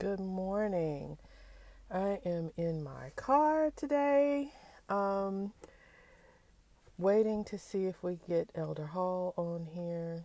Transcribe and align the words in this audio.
Good 0.00 0.18
morning. 0.18 1.18
I 1.90 2.20
am 2.24 2.52
in 2.56 2.82
my 2.82 3.10
car 3.16 3.70
today, 3.76 4.50
um, 4.88 5.52
waiting 6.96 7.44
to 7.44 7.58
see 7.58 7.84
if 7.84 8.02
we 8.02 8.18
get 8.26 8.48
Elder 8.54 8.86
Hall 8.86 9.34
on 9.36 9.66
here. 9.74 10.24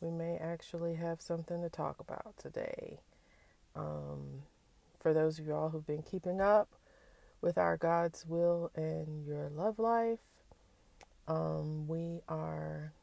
We 0.00 0.10
may 0.10 0.38
actually 0.38 0.94
have 0.94 1.20
something 1.20 1.60
to 1.60 1.68
talk 1.68 2.00
about 2.00 2.38
today. 2.38 3.00
Um, 3.76 4.44
for 4.98 5.12
those 5.12 5.38
of 5.38 5.46
y'all 5.46 5.68
who've 5.68 5.86
been 5.86 6.02
keeping 6.02 6.40
up 6.40 6.70
with 7.42 7.58
our 7.58 7.76
God's 7.76 8.24
will 8.26 8.70
and 8.74 9.26
your 9.26 9.50
love 9.50 9.78
life, 9.78 10.20
um, 11.28 11.86
we 11.86 12.22
are 12.30 12.94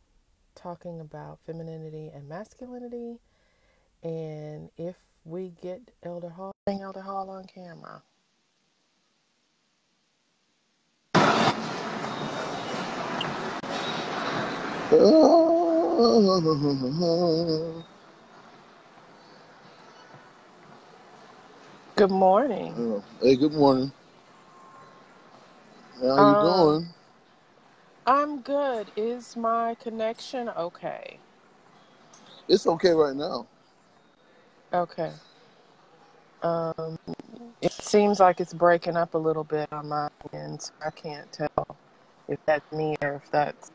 talking 0.55 0.99
about 0.99 1.37
femininity 1.45 2.09
and 2.11 2.27
masculinity. 2.27 3.19
And 4.01 4.71
if 4.75 4.95
we 5.27 5.51
get 5.61 5.81
Elder 6.03 6.29
Hall, 6.29 6.53
Elder 6.67 7.01
Hall 7.01 7.29
on 7.29 7.43
camera. 7.43 8.01
Oh, 14.89 16.63
Good 21.97 22.11
morning. 22.11 23.03
hey, 23.21 23.35
good 23.35 23.51
morning. 23.51 23.91
How 25.99 26.19
you 26.19 26.35
Um, 26.35 26.39
doing? 26.39 26.87
I'm 28.05 28.39
good. 28.41 28.91
Is 28.95 29.35
my 29.35 29.75
connection 29.75 30.47
okay? 30.49 31.19
It's 32.47 32.65
okay 32.65 32.91
right 32.91 33.15
now. 33.15 33.45
Okay. 34.73 35.11
Um, 36.43 36.97
it 37.61 37.71
seems 37.71 38.19
like 38.19 38.39
it's 38.39 38.53
breaking 38.53 38.95
up 38.95 39.13
a 39.13 39.17
little 39.17 39.43
bit 39.43 39.71
on 39.71 39.87
my 39.89 40.09
end, 40.33 40.61
so 40.61 40.71
I 40.85 40.91
can't 40.91 41.31
tell 41.31 41.77
if 42.27 42.37
that's 42.45 42.69
me 42.71 42.95
or 43.01 43.15
if 43.15 43.31
that's 43.31 43.71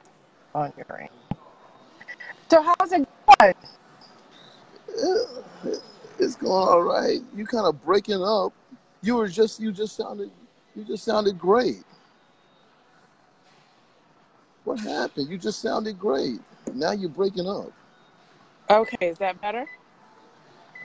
on 0.55 0.72
your 0.77 1.00
end. 1.00 1.11
So 2.50 2.62
how's 2.62 2.92
it 2.92 3.08
going? 3.41 3.55
Eh, 5.64 5.77
It's 6.19 6.36
going 6.36 6.52
all 6.69 6.83
right. 6.83 7.20
You 7.34 7.47
kind 7.47 7.67
of 7.67 7.83
breaking 7.84 8.22
up. 8.22 8.52
You 9.02 9.17
were 9.17 9.28
just 9.28 9.58
you 9.58 9.72
just 9.72 9.97
sounded 9.97 10.30
you 10.77 10.84
just 10.84 11.05
sounded 11.05 11.39
great. 11.39 11.83
What 14.64 14.78
happened? 14.78 15.28
You 15.28 15.39
just 15.39 15.61
sounded 15.61 15.98
great. 15.98 16.39
Now 16.72 16.92
you're 16.92 17.08
breaking 17.08 17.48
up. 17.48 17.72
Okay, 18.70 19.08
is 19.08 19.19
that 19.19 19.41
better? 19.41 19.67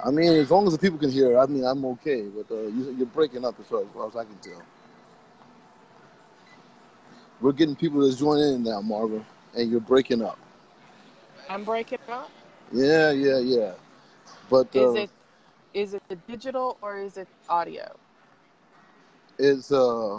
I 0.03 0.11
mean, 0.11 0.33
as 0.33 0.51
long 0.51 0.67
as 0.67 0.73
the 0.73 0.79
people 0.79 0.97
can 0.99 1.11
hear, 1.11 1.37
I 1.37 1.45
mean, 1.45 1.63
I'm 1.63 1.83
okay. 1.85 2.23
But 2.23 2.53
uh, 2.53 2.61
you, 2.67 2.95
you're 2.97 3.07
breaking 3.07 3.45
up 3.45 3.59
as 3.59 3.65
far, 3.67 3.81
as 3.81 3.87
far 3.93 4.07
as 4.07 4.15
I 4.15 4.23
can 4.23 4.37
tell. 4.37 4.61
We're 7.41 7.51
getting 7.51 7.75
people 7.75 8.01
that's 8.01 8.19
joining 8.19 8.55
in 8.55 8.63
now, 8.63 8.81
Marvin, 8.81 9.25
and 9.55 9.69
you're 9.69 9.79
breaking 9.79 10.21
up. 10.21 10.39
I'm 11.49 11.63
breaking 11.63 11.99
up. 12.09 12.29
Yeah, 12.71 13.11
yeah, 13.11 13.37
yeah. 13.39 13.71
But 14.49 14.75
Is 14.75 14.95
uh, 14.95 14.99
it 15.01 15.09
is 15.73 15.93
it 15.93 16.03
the 16.09 16.15
digital 16.27 16.77
or 16.81 16.97
is 16.97 17.17
it 17.17 17.27
audio? 17.49 17.95
it's 19.37 19.71
uh, 19.71 20.15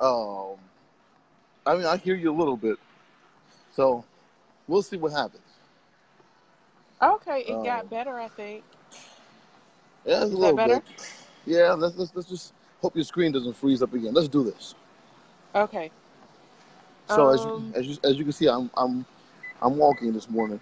um, 0.00 0.56
I 1.66 1.76
mean, 1.76 1.86
I 1.86 1.96
hear 1.96 2.14
you 2.14 2.30
a 2.30 2.36
little 2.36 2.56
bit. 2.56 2.78
So 3.72 4.04
we'll 4.66 4.82
see 4.82 4.96
what 4.96 5.12
happens. 5.12 5.43
Okay, 7.04 7.40
it 7.42 7.52
Um, 7.52 7.64
got 7.64 7.90
better, 7.90 8.18
I 8.18 8.28
think. 8.28 8.64
yeah, 10.06 10.22
it's 10.24 10.32
a 10.32 10.34
Is 10.34 10.40
that 10.40 10.40
little 10.40 10.56
better? 10.56 10.80
bit. 10.80 10.82
Yeah, 11.46 11.72
let's, 11.74 11.96
let's 11.96 12.12
let's 12.14 12.28
just 12.28 12.54
hope 12.80 12.94
your 12.96 13.04
screen 13.04 13.32
doesn't 13.32 13.54
freeze 13.54 13.82
up 13.82 13.92
again. 13.94 14.14
Let's 14.14 14.28
do 14.28 14.44
this. 14.44 14.74
Okay. 15.54 15.90
So 17.06 17.28
as 17.28 17.44
you 17.44 17.52
Um, 17.52 17.74
as 17.74 17.86
you 17.86 17.96
as 18.04 18.16
you 18.16 18.24
can 18.24 18.32
see, 18.32 18.48
I'm 18.48 18.70
I'm 18.76 19.04
I'm 19.62 19.76
walking 19.76 20.12
this 20.12 20.28
morning. 20.30 20.60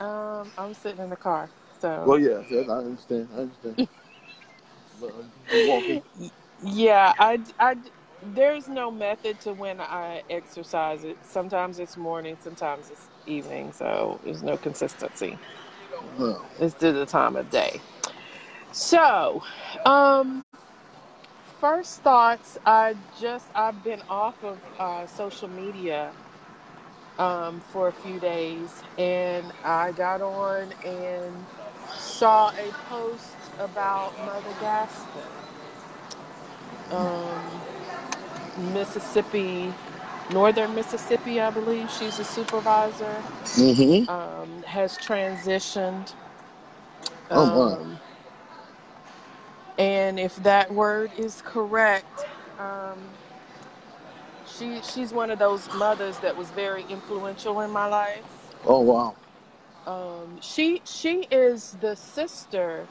um, 0.00 0.50
I'm 0.58 0.74
sitting 0.74 1.02
in 1.02 1.10
the 1.10 1.16
car, 1.16 1.48
so. 1.80 2.06
Well, 2.06 2.18
yeah, 2.18 2.42
yeah, 2.50 2.60
I 2.62 2.78
understand. 2.78 3.28
I 3.34 3.40
understand. 3.40 3.76
But 5.00 5.12
I'm 5.52 5.66
walking. 5.66 6.02
Yeah, 6.64 7.12
I, 7.18 7.40
I, 7.58 7.76
there's 8.22 8.68
no 8.68 8.90
method 8.90 9.40
to 9.40 9.52
when 9.54 9.80
I 9.80 10.22
exercise 10.30 11.04
it. 11.04 11.18
Sometimes 11.22 11.78
it's 11.78 11.96
morning, 11.96 12.36
sometimes 12.40 12.90
it's 12.90 13.10
evening, 13.26 13.72
so 13.72 14.20
there's 14.24 14.42
no 14.42 14.56
consistency. 14.56 15.38
It's 16.60 16.74
to 16.76 16.92
the 16.92 17.06
time 17.06 17.36
of 17.36 17.50
day. 17.50 17.80
So, 18.72 19.42
um, 19.84 20.44
first 21.60 22.02
thoughts. 22.02 22.58
I 22.66 22.96
just 23.20 23.50
I've 23.54 23.82
been 23.82 24.02
off 24.08 24.42
of 24.44 24.60
uh, 24.78 25.06
social 25.06 25.48
media 25.48 26.16
um 27.18 27.60
for 27.60 27.88
a 27.88 27.92
few 27.92 28.20
days, 28.20 28.84
and 28.98 29.52
I 29.62 29.92
got 29.92 30.22
on 30.22 30.72
and 30.84 31.48
saw 31.96 32.50
a 32.58 32.72
post 32.88 33.50
about 33.58 34.18
Mother 34.18 34.54
Gaston. 34.54 35.22
Um, 36.90 37.66
Mississippi, 38.56 39.74
Northern 40.30 40.74
Mississippi, 40.74 41.40
I 41.40 41.50
believe 41.50 41.90
she's 41.90 42.18
a 42.18 42.24
supervisor, 42.24 43.24
Mm-hmm. 43.44 44.04
um, 44.08 44.62
has 44.64 44.98
transitioned. 44.98 46.14
Oh 47.34 47.46
my. 47.46 47.78
Um, 47.78 48.00
and 49.78 50.20
if 50.20 50.36
that 50.36 50.72
word 50.72 51.12
is 51.16 51.42
correct, 51.42 52.26
um, 52.58 53.18
she 54.44 54.82
she's 54.82 55.12
one 55.12 55.30
of 55.30 55.38
those 55.38 55.70
mothers 55.72 56.18
that 56.20 56.36
was 56.36 56.50
very 56.52 56.84
influential 56.84 57.60
in 57.62 57.70
my 57.70 57.86
life. 57.86 58.54
Oh 58.64 58.80
wow. 58.82 59.16
Um, 59.86 60.38
she 60.40 60.82
she 60.84 61.26
is 61.30 61.76
the 61.80 61.96
sister 61.96 62.88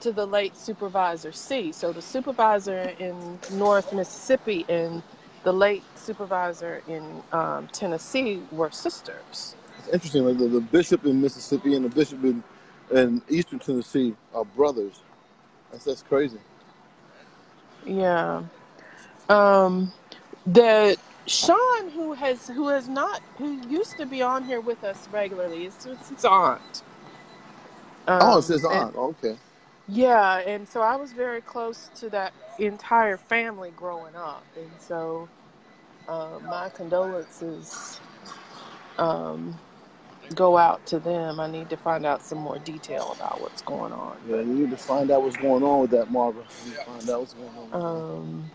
to 0.00 0.12
the 0.12 0.26
late 0.26 0.56
supervisor 0.56 1.32
C. 1.32 1.72
So 1.72 1.92
the 1.92 2.02
supervisor 2.02 2.94
in 2.98 3.38
North 3.52 3.92
Mississippi 3.92 4.64
and 4.68 5.02
the 5.44 5.52
late 5.52 5.84
supervisor 5.96 6.82
in 6.88 7.22
um, 7.32 7.68
Tennessee 7.68 8.42
were 8.52 8.70
sisters. 8.70 9.54
It's 9.78 9.88
interesting. 9.88 10.24
Like 10.24 10.38
the, 10.38 10.48
the 10.48 10.60
bishop 10.60 11.04
in 11.06 11.20
Mississippi 11.20 11.74
and 11.74 11.84
the 11.84 11.88
bishop 11.88 12.24
in 12.24 12.42
in 12.92 13.22
Eastern 13.28 13.58
Tennessee 13.58 14.14
are 14.34 14.44
brothers. 14.44 15.00
That's 15.70 15.84
that's 15.84 16.02
crazy. 16.02 16.38
Yeah. 17.84 18.42
Um, 19.28 19.92
the 20.46 20.96
Sean 21.26 21.90
who 21.90 22.12
has 22.12 22.48
who 22.48 22.68
has 22.68 22.88
not 22.88 23.20
who 23.38 23.60
used 23.68 23.96
to 23.98 24.06
be 24.06 24.22
on 24.22 24.44
here 24.44 24.60
with 24.60 24.84
us 24.84 25.08
regularly 25.12 25.66
is 25.66 25.86
it's 25.86 26.08
his 26.10 26.24
aunt. 26.24 26.82
Oh, 28.20 28.38
it's 28.38 28.48
his 28.48 28.64
aunt. 28.64 28.94
and. 28.94 28.96
Okay. 28.96 29.36
Yeah, 29.88 30.38
and 30.38 30.68
so 30.68 30.82
I 30.82 30.96
was 30.96 31.12
very 31.12 31.40
close 31.42 31.90
to 31.96 32.10
that 32.10 32.34
entire 32.58 33.16
family 33.16 33.70
growing 33.76 34.16
up, 34.16 34.44
and 34.56 34.70
so 34.78 35.28
uh, 36.08 36.38
my 36.42 36.70
condolences 36.70 38.00
um, 38.98 39.58
go 40.34 40.56
out 40.56 40.86
to 40.86 40.98
them. 40.98 41.40
I 41.40 41.50
need 41.50 41.70
to 41.70 41.76
find 41.76 42.06
out 42.06 42.22
some 42.22 42.38
more 42.38 42.58
detail 42.58 43.12
about 43.16 43.40
what's 43.40 43.62
going 43.62 43.92
on. 43.92 44.16
Yeah, 44.28 44.36
you 44.38 44.44
need 44.44 44.70
to 44.70 44.76
find 44.76 45.10
out 45.10 45.22
what's 45.22 45.36
going 45.36 45.62
on 45.62 45.82
with 45.82 45.90
that, 45.92 46.10
Marva. 46.10 46.40
You 46.64 46.70
need 46.70 46.76
to 46.78 46.84
find 46.84 47.10
out 47.10 47.20
what's 47.20 47.34
going 47.34 47.56
on 47.56 47.70
with 47.70 47.72
um, 47.82 48.50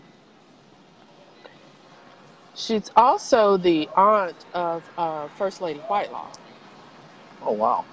she's 2.54 2.90
also 2.96 3.56
the 3.56 3.88
aunt 3.96 4.46
of 4.54 4.90
uh, 4.98 5.28
First 5.28 5.60
Lady 5.60 5.80
Whitelaw, 5.80 6.30
Oh 7.42 7.52
wow. 7.52 7.84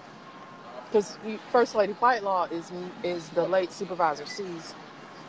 Because 0.92 1.18
First 1.52 1.76
Lady 1.76 1.94
Whitelaw 1.94 2.46
is 2.46 2.72
is 3.04 3.30
the 3.30 3.48
late 3.48 3.72
Supervisor 3.72 4.26
C's 4.26 4.74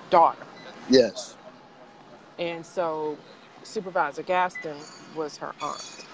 daughter, 0.09 0.43
Yes. 0.89 1.37
and 2.39 2.65
so 2.65 3.19
Supervisor 3.62 4.23
Gaston 4.23 4.77
was 5.15 5.37
her 5.37 5.53
aunt. 5.61 6.07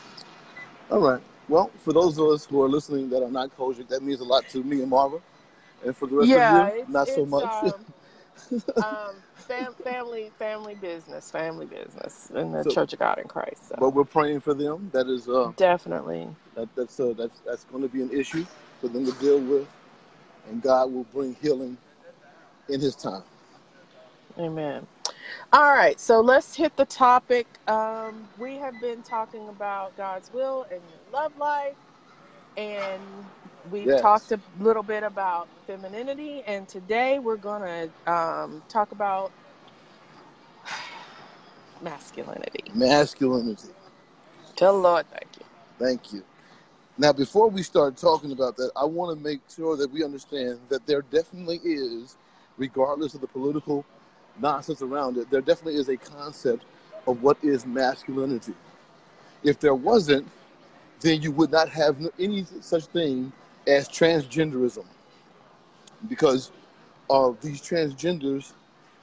All 0.91 1.01
right. 1.01 1.23
Well, 1.49 1.71
for 1.79 1.93
those 1.93 2.19
of 2.19 2.27
us 2.29 2.45
who 2.45 2.61
are 2.63 2.69
listening 2.69 3.09
that 3.11 3.23
are 3.23 3.31
not 3.31 3.57
COGIC, 3.57 3.89
that 3.89 4.03
means 4.03 4.21
a 4.21 4.25
lot 4.25 4.49
to 4.49 4.65
me 4.65 4.81
and 4.81 4.91
Marva. 4.91 5.19
And 5.85 5.97
for 5.97 6.07
the 6.09 6.17
rest 6.17 6.33
of 6.33 6.79
you, 6.79 6.85
not 6.89 7.07
so 7.09 7.25
much. 7.25 7.45
um 7.63 7.87
um 8.83 9.15
fam- 9.35 9.75
family 9.75 10.33
family 10.39 10.75
business, 10.75 11.31
family 11.31 11.67
business 11.67 12.31
in 12.35 12.51
the 12.51 12.65
so, 12.65 12.71
Church 12.71 12.93
of 12.95 12.99
God 12.99 13.19
in 13.19 13.29
Christ. 13.29 13.73
but 13.79 13.91
we're 13.91 14.05
praying 14.05 14.41
for 14.41 14.55
them. 14.55 14.91
That 14.93 15.07
is, 15.07 15.29
uh, 15.29 15.53
definitely. 15.57 16.29
that 16.57 16.69
that's 16.75 16.99
uh, 16.99 17.15
that's 17.17 17.41
that's 17.47 17.65
going 17.65 17.83
to 17.83 17.89
be 17.89 18.03
an 18.03 18.11
issue 18.11 18.45
for 18.81 18.89
them 18.89 19.07
to 19.07 19.13
deal 19.13 19.41
with, 19.41 19.69
and 20.49 20.63
God 20.63 20.93
will 20.93 21.05
bring 21.05 21.37
healing 21.43 21.79
in 22.69 22.81
His 22.81 22.97
time. 22.97 23.25
Amen. 24.39 24.87
All 25.53 25.73
right, 25.75 26.01
so 26.01 26.21
let's 26.21 26.57
hit 26.57 26.77
the 26.77 26.87
topic. 26.87 27.59
Um, 27.69 28.31
we 28.37 28.59
have 28.59 28.81
been 28.81 29.03
talking 29.03 29.49
about 29.49 29.97
God's 29.97 30.31
will 30.33 30.67
and 30.71 30.83
your 30.91 31.01
love 31.13 31.33
life, 31.37 31.79
and 32.57 33.31
we've 33.65 33.95
Yes. 33.95 33.97
talked 33.97 34.33
a 34.33 34.41
little 34.59 34.83
bit 34.85 35.05
about 35.05 35.51
femininity, 35.67 36.43
and 36.47 36.69
today 36.69 37.19
we're 37.21 37.39
gonna 37.39 37.91
um, 38.07 38.65
talk 38.69 38.93
about 38.93 39.33
masculinity. 41.81 42.75
Masculinity. 42.75 43.69
Tell 44.57 44.75
the 44.75 44.81
Lord, 44.81 45.07
thank 45.11 45.39
you. 45.39 45.47
Thank 45.79 46.13
you. 46.13 46.25
Now, 46.99 47.13
before 47.13 47.49
we 47.49 47.63
start 47.63 47.99
talking 47.99 48.33
about 48.33 48.57
that, 48.57 48.71
I 48.75 48.85
want 48.85 49.17
to 49.17 49.23
make 49.23 49.41
sure 49.55 49.77
that 49.77 49.91
we 49.91 50.03
understand 50.03 50.59
that 50.71 50.87
there 50.87 51.03
definitely 51.03 51.61
is, 51.63 52.17
regardless 52.57 53.15
of 53.15 53.21
the 53.21 53.27
political 53.27 53.85
nonsense 54.41 54.81
around 54.81 55.19
it, 55.19 55.31
there 55.31 55.43
definitely 55.43 55.79
is 55.79 55.91
a 55.91 55.99
concept 55.99 56.65
of 57.07 57.23
what 57.23 57.37
is 57.43 57.67
masculinity. 57.67 58.55
If 59.43 59.61
there 59.61 59.75
wasn't, 59.75 60.27
then 61.01 61.21
you 61.21 61.33
would 61.33 61.51
not 61.51 61.69
have 61.69 61.99
any 62.19 62.47
such 62.63 62.87
thing 62.87 63.31
as 63.67 63.91
transgenderism. 63.91 64.87
Because 66.09 66.51
of 67.11 67.39
these 67.43 67.61
transgenders, 67.61 68.55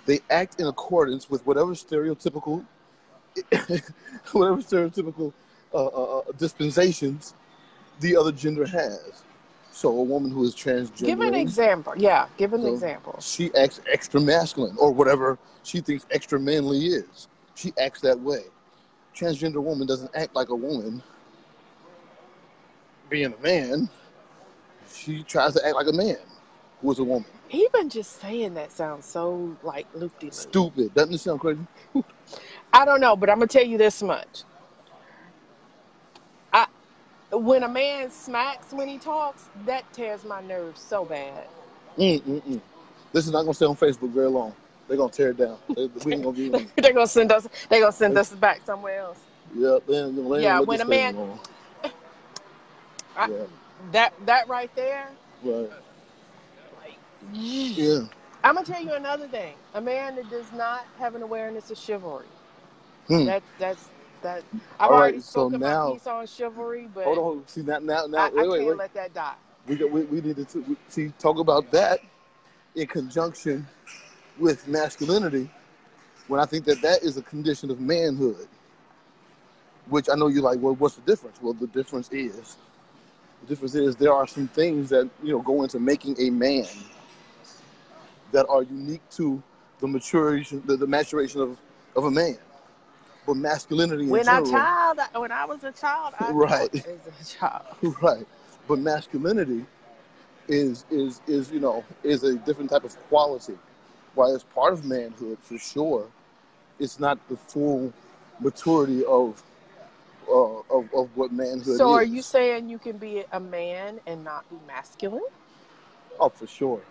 they 0.08 0.20
act 0.32 0.60
in 0.60 0.66
accordance 0.66 1.30
with 1.30 1.46
whatever 1.46 1.74
stereotypical, 1.74 2.66
whatever 4.32 4.62
stereotypical 4.64 5.32
uh, 5.74 5.86
uh, 5.86 6.18
uh, 6.20 6.22
dispensations 6.40 7.36
the 8.00 8.16
other 8.16 8.32
gender 8.32 8.66
has. 8.66 9.24
So 9.72 9.90
a 9.90 10.04
woman 10.04 10.30
who 10.32 10.44
is 10.44 10.54
transgender, 10.56 11.06
Give 11.06 11.20
an 11.22 11.34
example. 11.34 11.94
Yeah, 11.98 12.28
give 12.38 12.54
an 12.54 12.62
So- 12.62 12.74
example. 12.74 13.16
she 13.20 13.54
acts 13.56 13.82
extra 13.92 14.22
masculine 14.22 14.76
or 14.78 14.92
whatever 14.92 15.38
she 15.64 15.80
thinks 15.82 16.06
extra 16.12 16.40
manly 16.40 16.88
is. 16.88 17.28
She 17.56 17.74
acts 17.80 18.02
that 18.02 18.20
way. 18.20 18.44
Transgender 19.16 19.62
woman 19.64 19.88
doesn't 19.88 20.12
act 20.16 20.36
like 20.36 20.50
a 20.50 20.56
woman. 20.56 21.02
Being 23.10 23.34
a 23.34 23.42
man, 23.44 23.90
she 24.92 25.24
tries 25.24 25.54
to 25.54 25.66
act 25.66 25.76
like 25.76 25.88
a 25.88 25.94
man 25.94 26.18
who 26.82 26.92
is 26.92 27.00
a 27.00 27.04
woman. 27.04 27.26
Even 27.52 27.90
just 27.90 28.20
saying 28.20 28.56
that 28.56 28.72
sounds 28.72 29.06
so 29.06 29.56
like 29.62 29.86
loopy. 29.94 30.30
Stupid. 30.32 30.94
Doesn't 30.96 31.14
it 31.14 31.20
sound 31.20 31.40
crazy? 31.40 31.60
I 32.74 32.86
don't 32.86 33.00
know, 33.00 33.16
but 33.16 33.30
I'm 33.30 33.38
gonna 33.38 33.48
tell 33.48 33.64
you 33.64 33.78
this 33.78 34.02
much. 34.02 34.44
When 37.34 37.64
a 37.64 37.68
man 37.70 38.12
smacks 38.12 38.72
when 38.72 38.88
he 38.88 38.98
talks, 38.98 39.50
that 39.66 39.92
tears 39.94 40.24
my 40.24 40.42
nerves 40.42 40.82
so 40.82 41.04
bad. 41.06 41.48
Mm-mm-mm. 41.98 42.62
This 43.12 43.26
is 43.28 43.32
not 43.32 43.44
to 43.46 43.54
stay 43.54 43.66
on 43.66 43.76
Facebook 43.76 44.12
very 44.12 44.30
long. 44.30 44.54
They're 44.88 44.98
to 44.98 45.10
tear 45.10 45.30
it 45.32 45.38
down. 45.38 45.58
They- 45.76 45.90
We 46.06 46.14
ain't 46.16 46.36
be. 46.36 46.50
they're 46.82 46.94
gonna 46.94 47.08
send 47.08 47.32
us. 47.32 47.48
They're 47.70 47.80
gonna 47.80 47.92
send 47.92 48.18
us 48.18 48.32
back 48.32 48.62
somewhere 48.66 49.00
else. 49.00 49.20
Yeah, 49.56 49.80
they 49.88 49.98
ain't 49.98 50.16
they 50.16 50.22
ain't 50.22 50.42
Yeah, 50.42 50.60
when 50.60 50.82
a 50.82 50.86
man- 50.86 51.14
thing 51.16 51.26
go 51.26 51.32
on. 51.32 51.40
I- 53.18 53.28
Yeah, 53.30 53.44
That 53.92 54.14
that 54.26 54.48
right 54.48 54.74
there. 54.76 55.10
right. 55.44 55.70
Like, 56.82 56.98
Yeah. 57.32 58.00
I'm 58.44 58.56
gonna 58.56 58.66
tell 58.66 58.84
you 58.84 58.94
another 58.94 59.28
thing. 59.28 59.54
A 59.74 59.82
man 59.82 60.16
that 60.18 60.30
does 60.30 60.52
not 60.52 60.86
have 61.00 61.16
an 61.16 61.22
awareness 61.24 61.72
of 61.72 61.78
chivalry. 61.78 62.28
Hmm. 63.08 63.26
That 63.26 63.44
that's 63.60 63.88
that. 64.24 64.44
I've 64.80 64.90
All 64.90 64.92
right, 64.92 65.02
already 65.02 65.20
so 65.20 65.50
spoken 65.50 65.60
now- 65.60 65.88
my 65.88 65.94
piece 65.94 66.08
on 66.08 66.26
chivalry, 66.28 66.90
but 66.94 67.04
Hold 67.06 67.18
on. 67.20 67.48
See 67.48 67.62
now, 67.62 67.80
now, 67.80 68.06
now. 68.08 68.18
I, 68.20 68.28
I 68.28 68.32
wait, 68.32 68.36
wait, 68.50 68.58
can't 68.58 68.68
wait. 68.70 68.78
let 68.78 68.94
that 68.96 69.14
die. 69.14 69.36
We, 69.68 69.76
we 69.76 70.02
we 70.06 70.22
needed 70.22 70.50
to 70.50 70.60
we, 70.62 70.76
see 70.90 71.14
talk 71.20 71.40
about 71.40 71.72
that 71.72 72.00
in 72.76 72.88
conjunction 72.88 73.66
with 74.38 74.68
masculinity. 74.68 75.50
When 76.28 76.40
I 76.40 76.46
think 76.46 76.66
that 76.66 76.82
that 76.82 77.04
is 77.04 77.18
a 77.18 77.22
condition 77.22 77.70
of 77.70 77.80
manhood, 77.80 78.48
which 79.88 80.10
I 80.10 80.16
know 80.16 80.28
you're 80.28 80.42
like, 80.42 80.60
well, 80.62 80.76
what's 80.76 80.96
the 80.96 81.02
difference? 81.02 81.42
Well, 81.42 81.54
the 81.54 81.68
difference 81.68 82.10
is, 82.12 82.58
the 83.42 83.48
difference 83.48 83.76
is 83.76 83.96
there 83.98 84.14
are 84.14 84.26
some 84.28 84.48
things 84.48 84.90
that 84.90 85.10
you 85.22 85.34
know 85.34 85.42
go 85.42 85.64
into 85.64 85.80
making 85.80 86.20
a 86.20 86.30
man 86.30 86.66
that 88.32 88.48
are 88.50 88.64
unique 88.64 89.08
to 89.12 89.42
the 89.80 89.88
maturation, 89.88 90.64
the, 90.66 90.76
the 90.78 90.88
maturation 90.88 91.42
of, 91.42 91.58
of 91.96 92.06
a 92.06 92.12
man. 92.12 92.38
But 93.26 93.38
masculinity 93.38 94.06
in 94.06 94.12
When 94.12 94.28
I 94.30 94.42
child, 94.42 95.00
when 95.16 95.32
I 95.32 95.46
was 95.46 95.64
a 95.64 95.72
child, 95.72 96.14
I 96.18 96.34
Right. 96.34 96.74
as 96.86 97.08
a 97.08 97.26
child. 97.40 97.66
right 98.02 98.28
but 98.68 98.80
masculinity 98.80 99.66
is 100.48 100.86
is 100.92 101.22
is 101.28 101.52
you 101.52 101.60
know 101.60 101.84
is 102.04 102.24
a 102.24 102.38
different 102.40 102.70
type 102.70 102.84
of 102.84 102.96
quality 103.10 103.58
while 104.16 104.34
it's 104.36 104.44
part 104.44 104.74
of 104.74 104.86
manhood 104.86 105.38
for 105.42 105.58
sure 105.58 106.08
it's 106.80 107.00
not 107.00 107.18
the 107.30 107.38
full 107.38 107.94
maturity 108.40 109.04
of 109.06 109.42
uh, 110.30 110.60
of, 110.70 110.94
of 110.94 111.10
what 111.16 111.32
manhood 111.32 111.68
is. 111.68 111.78
So, 111.78 111.86
is 111.86 111.92
are 111.92 112.04
you 112.04 112.22
saying 112.22 112.70
you 112.70 112.80
can 112.80 112.98
be 112.98 113.26
a 113.32 113.40
man 113.40 114.00
and 114.08 114.24
not 114.24 114.50
be 114.50 114.58
masculine? 114.68 115.22
oh 116.20 116.30
for 116.30 116.48
sure 116.48 116.82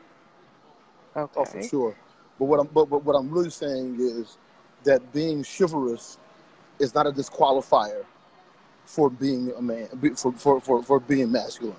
Okay. 1.17 1.40
oh 1.40 1.44
for 1.44 1.62
sure 1.62 1.96
but 2.38 2.46
what 2.46 2.61
i'm 2.61 2.67
but, 2.69 2.87
but 2.87 3.05
what 3.05 3.14
i'm 3.14 3.31
really 3.31 3.50
saying 3.50 3.96
is 4.00 4.38
that 4.85 5.12
being 5.12 5.44
chivalrous 5.44 6.19
is 6.82 6.94
not 6.94 7.06
a 7.06 7.12
disqualifier 7.12 8.05
for 8.84 9.08
being 9.08 9.52
a 9.56 9.62
man 9.62 9.88
for 10.17 10.32
for 10.32 10.61
for, 10.61 10.82
for 10.82 11.00
being 11.00 11.31
masculine 11.31 11.76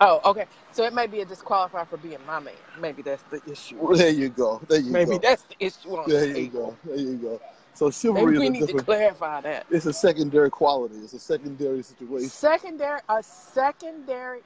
Oh, 0.00 0.20
okay. 0.24 0.46
So 0.72 0.84
it 0.84 0.92
may 0.92 1.06
be 1.06 1.20
a 1.20 1.24
disqualifier 1.26 1.86
for 1.86 1.96
being 1.96 2.18
my 2.26 2.40
man. 2.40 2.54
Maybe 2.80 3.00
that's 3.02 3.22
the 3.24 3.40
issue. 3.50 3.76
Well, 3.78 3.96
there 3.96 4.10
you 4.10 4.28
go 4.28 4.60
there 4.68 4.80
you 4.80 4.90
Maybe 4.90 5.12
go 5.12 5.18
that's 5.18 5.42
the 5.44 5.54
issue 5.60 5.96
on 5.96 6.08
There 6.08 6.20
the 6.20 6.28
you 6.28 6.34
table. 6.34 6.76
go. 6.84 6.90
There 6.90 7.00
you 7.00 7.16
go. 7.16 7.40
So 7.74 7.90
chivalry 7.90 8.38
Maybe 8.38 8.38
we 8.38 8.58
is 8.58 8.64
a 8.64 8.66
need 8.66 8.78
to 8.78 8.84
clarify 8.84 9.40
that. 9.42 9.66
It's 9.70 9.86
a 9.86 9.92
secondary 9.92 10.50
quality. 10.50 10.96
It's 10.96 11.12
a 11.12 11.18
secondary 11.18 11.82
situation. 11.82 12.28
Secondary, 12.28 13.00
a 13.08 13.22
secondary. 13.22 14.40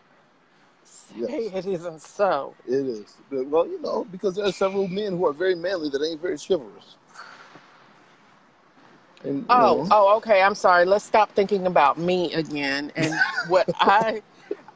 Yes. 1.16 1.28
Say 1.28 1.46
it 1.46 1.66
isn't 1.66 2.02
so. 2.02 2.54
It 2.66 2.86
is. 2.86 3.16
Well, 3.30 3.66
you 3.66 3.80
know, 3.82 4.06
because 4.10 4.36
there 4.36 4.46
are 4.46 4.52
several 4.52 4.88
men 4.88 5.16
who 5.16 5.26
are 5.26 5.32
very 5.32 5.54
manly 5.54 5.88
that 5.90 6.02
ain't 6.02 6.20
very 6.20 6.36
chivalrous. 6.38 6.96
And, 9.24 9.44
Oh, 9.50 9.58
know, 9.58 9.88
oh, 9.90 10.16
okay. 10.18 10.42
I'm 10.42 10.54
sorry. 10.54 10.84
Let's 10.84 11.04
stop 11.04 11.32
thinking 11.32 11.66
about 11.66 11.98
me 11.98 12.32
again 12.34 12.92
and 12.96 13.14
what 13.48 13.68
I, 13.80 14.22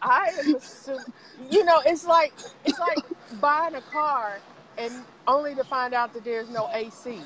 I 0.01 0.33
am 0.39 0.55
assuming. 0.57 1.13
You 1.51 1.65
know, 1.65 1.81
it's 1.85 2.05
like 2.05 2.33
it's 2.65 2.79
like 2.79 3.05
buying 3.41 3.75
a 3.75 3.81
car 3.83 4.39
and 4.79 4.93
only 5.27 5.55
to 5.55 5.65
find 5.65 5.95
out 5.95 6.13
that 6.15 6.25
there's 6.25 6.49
no 6.49 6.69
AC. 6.73 7.21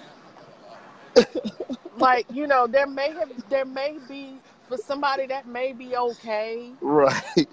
like 1.99 2.27
you 2.33 2.47
know, 2.47 2.67
there 2.67 2.87
may 2.87 3.13
have 3.13 3.31
there 3.49 3.65
may 3.65 3.97
be 4.09 4.35
for 4.69 4.77
somebody 4.77 5.27
that 5.27 5.47
may 5.47 5.73
be 5.73 5.97
okay, 5.97 6.71
right. 6.81 7.15
but, 7.35 7.47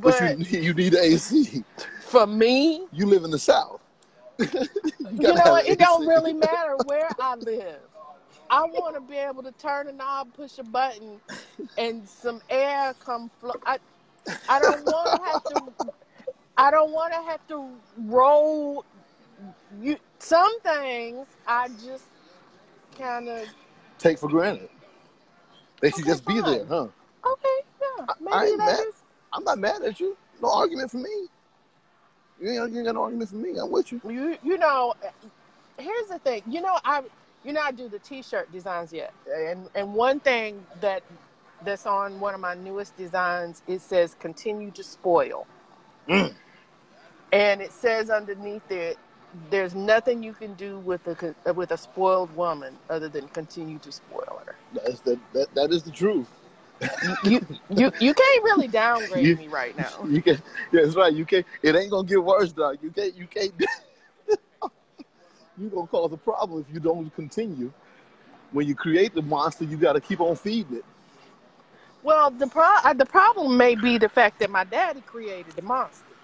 But 0.00 0.20
you 0.22 0.36
need, 0.36 0.64
you 0.64 0.74
need 0.74 0.94
AC. 0.94 1.64
for 2.06 2.26
me, 2.26 2.86
You 2.92 3.06
live 3.06 3.24
in 3.24 3.30
the 3.30 3.38
South. 3.38 3.80
you 4.38 4.48
you 5.18 5.34
know? 5.34 5.56
It 5.56 5.78
don't 5.78 6.06
really 6.06 6.32
matter 6.32 6.76
where 6.84 7.10
I 7.18 7.34
live. 7.34 7.80
I 8.50 8.64
want 8.64 8.96
to 8.96 9.00
be 9.00 9.16
able 9.16 9.44
to 9.44 9.52
turn 9.52 9.88
a 9.88 9.92
knob, 9.92 10.34
push 10.34 10.58
a 10.58 10.64
button, 10.64 11.20
and 11.78 12.08
some 12.08 12.42
air 12.50 12.94
come 12.94 13.30
flow. 13.40 13.54
I, 13.64 13.78
I 14.48 14.58
don't 14.60 14.84
want 14.84 15.12
to 15.12 15.18
have 15.28 15.46
to. 15.48 15.74
I 16.56 16.70
don't 16.70 16.92
want 16.92 17.12
to 17.14 17.22
have 17.22 17.46
to 17.48 17.70
roll. 17.98 18.84
You 19.80 19.98
some 20.18 20.60
things 20.62 21.28
I 21.46 21.68
just 21.68 22.04
kind 22.98 23.28
of 23.28 23.48
Take 23.98 24.18
for 24.18 24.28
granted. 24.28 24.68
They 25.80 25.90
should 25.90 26.04
Okay, 26.04 26.06
just 26.06 26.26
be 26.26 26.40
there, 26.40 26.64
huh? 26.66 26.88
okay. 27.26 27.58
Yeah, 27.80 28.06
I 28.32 28.44
maybe 28.44 28.46
ain't 28.46 28.58
mad. 28.64 28.86
is. 28.88 28.94
I'm 29.32 29.44
not 29.44 29.58
mad 29.58 29.82
at 29.82 30.00
you. 30.00 30.16
No 30.42 30.52
argument 30.52 30.90
for 30.90 30.98
me. 30.98 31.28
You 32.40 32.50
ain't, 32.50 32.72
you 32.72 32.78
ain't 32.78 32.86
got 32.86 32.94
no 32.94 33.02
argument 33.04 33.30
for 33.30 33.36
me. 33.36 33.56
I'm 33.58 33.70
with 33.70 33.92
you. 33.92 34.00
You 34.04 34.36
you 34.42 34.58
know, 34.58 34.94
here's 35.78 36.08
the 36.08 36.18
thing. 36.18 36.42
You 36.46 36.62
know, 36.62 36.78
I 36.84 37.02
you 37.44 37.52
know 37.52 37.60
I 37.60 37.72
do 37.72 37.88
the 37.88 37.98
T-shirt 37.98 38.50
designs 38.52 38.92
yet, 38.92 39.12
and 39.34 39.68
and 39.74 39.94
one 39.94 40.20
thing 40.20 40.64
that 40.80 41.02
that's 41.64 41.86
on 41.86 42.20
one 42.20 42.34
of 42.34 42.40
my 42.40 42.54
newest 42.54 42.96
designs 42.96 43.62
it 43.66 43.80
says 43.80 44.14
"Continue 44.18 44.70
to 44.72 44.82
spoil," 44.84 45.46
Mm. 46.08 46.34
and 47.32 47.60
it 47.60 47.72
says 47.72 48.10
underneath 48.10 48.70
it. 48.70 48.98
There's 49.48 49.76
nothing 49.76 50.24
you 50.24 50.32
can 50.32 50.54
do 50.54 50.78
with 50.80 51.06
a 51.06 51.52
with 51.52 51.70
a 51.70 51.76
spoiled 51.78 52.34
woman 52.34 52.76
other 52.88 53.08
than 53.08 53.28
continue 53.28 53.78
to 53.78 53.92
spoil 53.92 54.42
her. 54.44 54.56
That's 54.74 55.00
the, 55.00 55.18
that, 55.34 55.54
that 55.54 55.70
is 55.70 55.84
the 55.84 55.92
truth. 55.92 56.28
You 57.22 57.40
you 57.68 57.92
you 58.00 58.14
can't 58.14 58.44
really 58.44 58.66
downgrade 58.82 59.24
You- 59.24 59.36
me 59.36 59.46
right 59.48 59.76
now. 59.76 59.92
You 60.04 60.20
can, 60.20 60.42
yeah, 60.72 60.82
that's 60.82 60.96
right. 60.96 61.12
You 61.12 61.24
can't. 61.24 61.46
It 61.62 61.76
ain't 61.76 61.90
gonna 61.92 62.08
get 62.08 62.24
worse, 62.24 62.52
dog. 62.52 62.78
You 62.82 62.90
can't. 62.90 63.14
You 63.14 63.26
can't. 63.26 63.52
you 65.58 65.68
gonna 65.68 65.86
cause 65.86 66.12
a 66.12 66.16
problem 66.16 66.60
if 66.66 66.72
you 66.72 66.80
don't 66.80 67.14
continue. 67.14 67.72
When 68.52 68.66
you 68.66 68.74
create 68.74 69.14
the 69.14 69.22
monster, 69.22 69.64
you 69.64 69.76
got 69.76 69.92
to 69.92 70.00
keep 70.00 70.20
on 70.20 70.34
feeding 70.34 70.78
it. 70.78 70.84
Well, 72.02 72.30
the 72.30 72.46
pro 72.46 72.64
uh, 72.84 72.94
the 72.94 73.06
problem 73.06 73.56
may 73.56 73.74
be 73.74 73.98
the 73.98 74.08
fact 74.08 74.38
that 74.40 74.50
my 74.50 74.64
daddy 74.64 75.02
created 75.02 75.54
the 75.54 75.62
monster. 75.62 76.14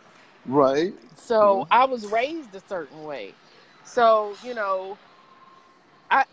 Right. 0.45 0.95
So 1.17 1.67
Yeah. 1.71 1.77
I 1.77 1.85
was 1.85 2.07
raised 2.07 2.55
a 2.55 2.61
certain 2.69 3.05
way. 3.05 3.35
So, 3.85 4.37
you 4.43 4.55
know, 4.55 4.99
I 6.11 6.25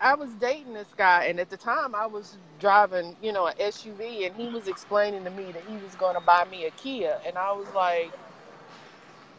I 0.00 0.14
was 0.14 0.30
dating 0.34 0.74
this 0.74 0.88
guy, 0.96 1.24
and 1.24 1.38
at 1.40 1.50
the 1.50 1.56
time 1.56 1.94
I 1.94 2.06
was 2.06 2.36
driving, 2.58 3.16
you 3.22 3.32
know, 3.32 3.46
an 3.46 3.54
SUV, 3.60 4.26
and 4.26 4.36
he 4.36 4.48
was 4.48 4.66
explaining 4.68 5.24
to 5.24 5.30
me 5.30 5.52
that 5.52 5.62
he 5.62 5.78
was 5.78 5.94
going 5.94 6.14
to 6.14 6.20
buy 6.20 6.44
me 6.44 6.66
a 6.66 6.70
Kia, 6.70 7.18
and 7.26 7.36
I 7.38 7.52
was 7.52 7.68
like, 7.74 8.12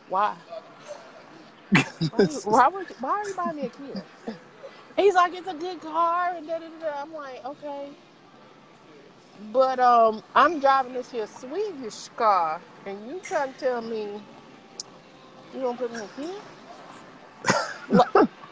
"Why? 0.09 0.35
Why, 2.09 2.19
why, 2.43 2.67
would, 2.69 2.87
why 2.99 3.11
are 3.11 3.27
you 3.27 3.35
buying 3.35 3.57
me 3.57 3.65
a 3.65 3.69
Kia?" 3.69 4.03
He's 4.97 5.15
like, 5.15 5.33
"It's 5.35 5.47
a 5.47 5.55
good 5.55 5.81
car," 5.81 6.35
and 6.35 6.47
da 6.47 6.59
da 6.59 6.69
da. 6.79 7.01
I'm 7.03 7.13
like, 7.13 7.45
"Okay." 7.45 7.91
But 9.53 9.79
um, 9.79 10.23
I'm 10.35 10.59
driving 10.59 10.93
this 10.93 11.11
here 11.11 11.27
Swedish 11.27 12.09
car, 12.09 12.61
and 12.85 13.07
you 13.07 13.21
trying 13.21 13.53
to 13.53 13.59
tell 13.59 13.81
me 13.81 14.21
you 15.53 15.61
gonna 15.61 15.77
put 15.77 15.91
me 15.91 15.99
in 15.99 16.03
a 16.05 16.09
Kia? 16.09 16.41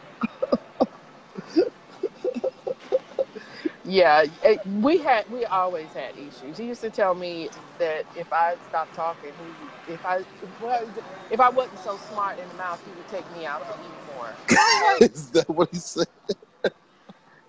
Yeah, 3.86 4.26
it, 4.42 4.62
we 4.66 4.98
had 4.98 5.26
we 5.30 5.46
always 5.46 5.94
had 5.94 6.18
issues. 6.18 6.58
He 6.58 6.66
used 6.66 6.82
to 6.82 6.90
tell 6.90 7.16
me 7.16 7.50
that 7.78 8.06
if 8.14 8.28
I 8.32 8.56
stopped 8.62 8.94
talking, 8.94 9.36
he 9.38 9.56
if 9.86 10.04
I 10.04 10.24
well, 10.60 10.92
if 11.30 11.40
I 11.40 11.50
wasn't 11.50 11.80
so 11.80 11.98
smart 11.98 12.38
in 12.40 12.48
the 12.50 12.54
mouth, 12.54 12.82
he 12.84 12.94
would 12.94 13.08
take 13.08 13.30
me 13.30 13.46
out 13.46 13.66
to 13.68 13.74
eat 13.80 13.98
more. 14.04 14.38
I 14.58 14.66
was 14.66 14.80
like, 14.82 15.12
Is 15.14 15.30
that 15.32 15.48
what 15.50 15.70
he 15.72 15.78
said? 15.78 16.06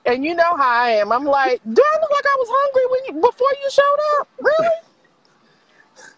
and 0.05 0.25
you 0.25 0.35
know 0.35 0.55
how 0.57 0.69
I 0.85 0.91
am. 0.91 1.11
I'm 1.11 1.25
like, 1.25 1.61
do 1.63 1.83
I 1.83 1.97
look 2.01 2.11
like 2.11 2.25
I 2.25 2.37
was 2.39 2.49
hungry 2.51 2.83
when 2.91 3.01
you 3.07 3.21
before 3.21 3.49
you 3.63 3.71
showed 3.71 4.21
up? 4.21 4.29
Really? 4.41 4.69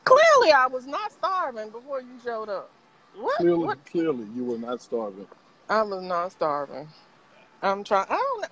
Clearly, 0.06 0.54
I 0.54 0.68
was 0.68 0.88
not 0.88 1.12
starving 1.14 1.72
before 1.72 2.02
you 2.02 2.20
showed 2.20 2.50
up. 2.50 2.74
What? 3.14 3.38
Clearly, 3.38 3.68
What? 3.68 3.80
clearly, 3.86 4.28
you 4.36 4.46
were 4.46 4.60
not 4.60 4.82
starving. 4.82 5.28
I 5.70 5.84
was 5.84 6.04
not 6.04 6.32
starving. 6.34 6.90
I'm 7.62 7.84
trying. 7.84 8.08
I 8.10 8.16
don't 8.16 8.42
know. 8.42 8.48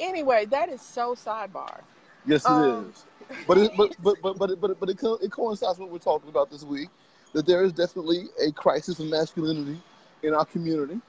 Anyway, 0.00 0.46
that 0.46 0.68
is 0.68 0.82
so 0.82 1.14
sidebar. 1.14 1.82
Yes, 2.26 2.48
it 2.48 2.52
Um, 2.52 2.86
is. 2.90 3.04
But 3.46 3.58
it, 3.58 3.72
but 3.76 3.96
but 4.02 4.16
but 4.22 4.38
but 4.38 4.50
it, 4.50 4.60
but 4.60 4.70
it, 4.72 4.80
but 4.80 4.88
it, 4.90 4.98
co- 4.98 5.18
it 5.22 5.30
coincides 5.30 5.78
with 5.78 5.86
what 5.86 5.92
we're 5.92 5.98
talking 5.98 6.28
about 6.30 6.50
this 6.50 6.64
week. 6.64 6.88
That 7.32 7.46
there 7.46 7.62
is 7.62 7.72
definitely 7.72 8.26
a 8.44 8.52
crisis 8.52 8.98
of 8.98 9.06
masculinity 9.06 9.80
in 10.22 10.34
our 10.34 10.44
community, 10.44 11.00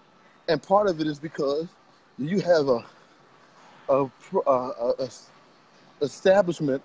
and 0.48 0.62
part 0.62 0.88
of 0.88 1.00
it 1.02 1.08
is 1.08 1.20
because 1.20 1.68
you 2.20 2.42
have 2.42 2.70
a 2.70 2.86
a, 3.90 4.10
a, 4.48 4.52
a, 5.00 5.10
establishment 6.02 6.82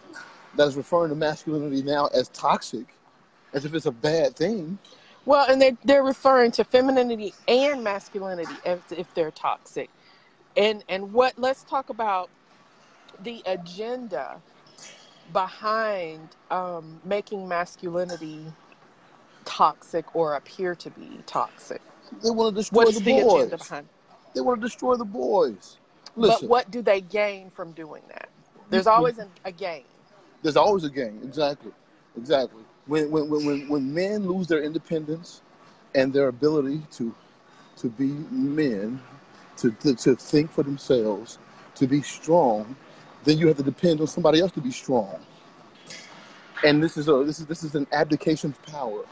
that 0.57 0.69
is 0.69 0.77
referring 0.77 1.11
to 1.11 1.15
masculinity 1.17 1.83
now 1.83 2.07
as 2.09 2.29
toxic, 2.29 2.87
as 3.53 3.65
if 3.65 3.75
it's 3.75 3.87
a 3.87 3.93
bad 3.93 4.37
thing. 4.37 4.79
Well, 5.25 5.47
and 5.51 5.61
they're 5.61 5.77
they're 5.85 6.05
referring 6.05 6.53
to 6.53 6.65
femininity 6.65 7.35
and 7.49 7.83
masculinity 7.85 8.55
if 8.65 8.81
if 8.93 9.13
they're 9.15 9.31
toxic, 9.33 9.91
and 10.57 10.85
and 10.89 11.13
what? 11.13 11.39
Let's 11.39 11.65
talk 11.65 11.91
about 11.91 12.31
the 13.23 13.43
agenda 13.47 14.43
behind 15.33 16.37
um, 16.51 17.01
making 17.05 17.49
masculinity 17.49 18.47
toxic 19.45 20.15
or 20.15 20.35
appear 20.35 20.75
to 20.77 20.91
be 20.91 21.23
toxic. 21.27 21.83
They 22.23 22.31
want 22.31 22.55
to 22.55 22.61
destroy 22.61 22.85
What's 22.85 22.99
the 22.99 23.05
the 23.05 23.19
agenda 23.19 23.59
boys. 23.59 23.59
behind? 23.59 23.89
They 24.35 24.41
want 24.41 24.61
to 24.61 24.67
destroy 24.67 24.97
the 24.97 25.05
boys. 25.05 25.79
Listen. 26.17 26.49
But 26.49 26.51
what 26.51 26.71
do 26.71 26.83
they 26.83 27.01
gain 27.01 27.51
from 27.51 27.73
doing 27.73 28.03
that? 28.09 28.29
There's 28.71 28.87
always 28.87 29.19
a, 29.19 29.29
a 29.45 29.53
gain. 29.53 29.85
There's 30.43 30.57
always 30.57 30.85
a 30.85 30.91
gain. 30.91 31.21
Exactly. 31.25 31.73
Exactly. 32.17 32.63
When 32.87 33.11
when 33.11 33.29
when 33.29 33.47
when, 33.47 33.69
when 33.69 33.95
men 33.95 34.27
lose 34.27 34.47
their 34.47 34.63
independence 34.63 35.43
and 35.95 36.13
their 36.13 36.29
ability 36.29 36.83
to 36.93 37.15
to 37.79 37.89
be 37.89 38.07
men, 38.31 39.01
to, 39.59 39.71
to 39.73 39.95
to 39.95 40.17
think 40.17 40.51
for 40.51 40.63
themselves, 40.63 41.39
to 41.77 41.87
be 41.87 42.03
strong, 42.03 42.77
then 43.25 43.39
you 43.39 43.49
have 43.49 43.57
to 43.57 43.63
depend 43.63 44.01
on 44.01 44.07
somebody 44.07 44.41
else 44.41 44.53
to 44.53 44.61
be 44.61 44.71
strong. 44.71 45.17
And 46.65 46.83
this 46.83 46.97
is 46.97 47.09
a 47.09 47.25
this 47.25 47.39
is 47.41 47.47
this 47.47 47.63
is 47.63 47.75
an 47.75 47.87
abdication 47.93 48.51
of 48.51 48.63
power. 48.73 49.05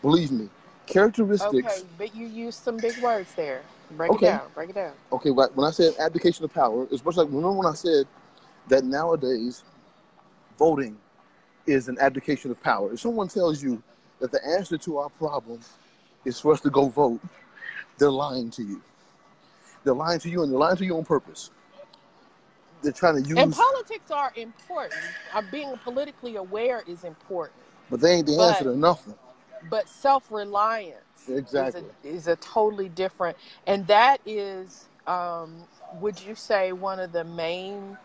Believe 0.00 0.32
me. 0.32 0.48
Characteristics. 0.86 1.52
Okay, 1.52 1.86
but 1.98 2.14
you 2.14 2.26
used 2.26 2.62
some 2.62 2.76
big 2.76 2.98
words 3.02 3.32
there. 3.34 3.62
Break 3.92 4.12
Okay. 4.12 4.26
it 4.26 4.30
down. 4.30 4.50
Break 4.54 4.70
it 4.70 4.74
down. 4.74 4.92
Okay, 5.12 5.30
when 5.30 5.66
I 5.66 5.70
said 5.70 5.94
abdication 5.98 6.44
of 6.44 6.52
power, 6.52 6.86
it's 6.90 7.04
much 7.04 7.16
like 7.16 7.26
remember 7.28 7.52
when 7.52 7.66
I 7.66 7.74
said 7.74 8.06
that 8.68 8.84
nowadays 8.84 9.62
voting 10.58 10.96
is 11.66 11.88
an 11.88 11.98
abdication 12.00 12.50
of 12.50 12.60
power. 12.62 12.92
If 12.92 13.00
someone 13.00 13.28
tells 13.28 13.62
you 13.62 13.82
that 14.20 14.32
the 14.32 14.44
answer 14.44 14.78
to 14.78 14.98
our 14.98 15.08
problem 15.10 15.60
is 16.24 16.40
for 16.40 16.52
us 16.52 16.60
to 16.62 16.70
go 16.70 16.88
vote, 16.88 17.20
they're 17.98 18.10
lying 18.10 18.50
to 18.52 18.62
you. 18.62 18.82
They're 19.84 19.94
lying 19.94 20.20
to 20.20 20.30
you 20.30 20.42
and 20.42 20.52
they're 20.52 20.58
lying 20.58 20.76
to 20.76 20.84
you 20.84 20.96
on 20.96 21.04
purpose. 21.04 21.50
They're 22.82 22.92
trying 22.92 23.22
to 23.22 23.28
use, 23.28 23.38
And 23.38 23.52
politics 23.52 24.10
are 24.10 24.32
important. 24.36 25.00
Uh, 25.32 25.42
being 25.50 25.76
politically 25.84 26.36
aware 26.36 26.82
is 26.86 27.04
important. 27.04 27.60
but 27.90 28.00
they 28.00 28.14
ain't 28.14 28.26
the 28.26 28.38
answer 28.40 28.64
But 28.64 28.72
to 28.72 28.78
nothing. 28.78 29.14
but 29.70 29.88
self-reliance 29.88 31.28
Exactly. 31.28 31.82
is 31.82 31.86
a 32.04 32.08
is 32.16 32.26
a 32.28 32.36
totally 32.36 32.88
different 32.88 33.36
and 33.66 33.86
that 33.86 34.18
is 34.26 34.88
um 35.06 35.54
would 36.00 36.20
you 36.20 36.34
say 36.34 36.72
one 36.72 36.98
of 36.98 37.12
the 37.12 37.22
main 37.24 37.96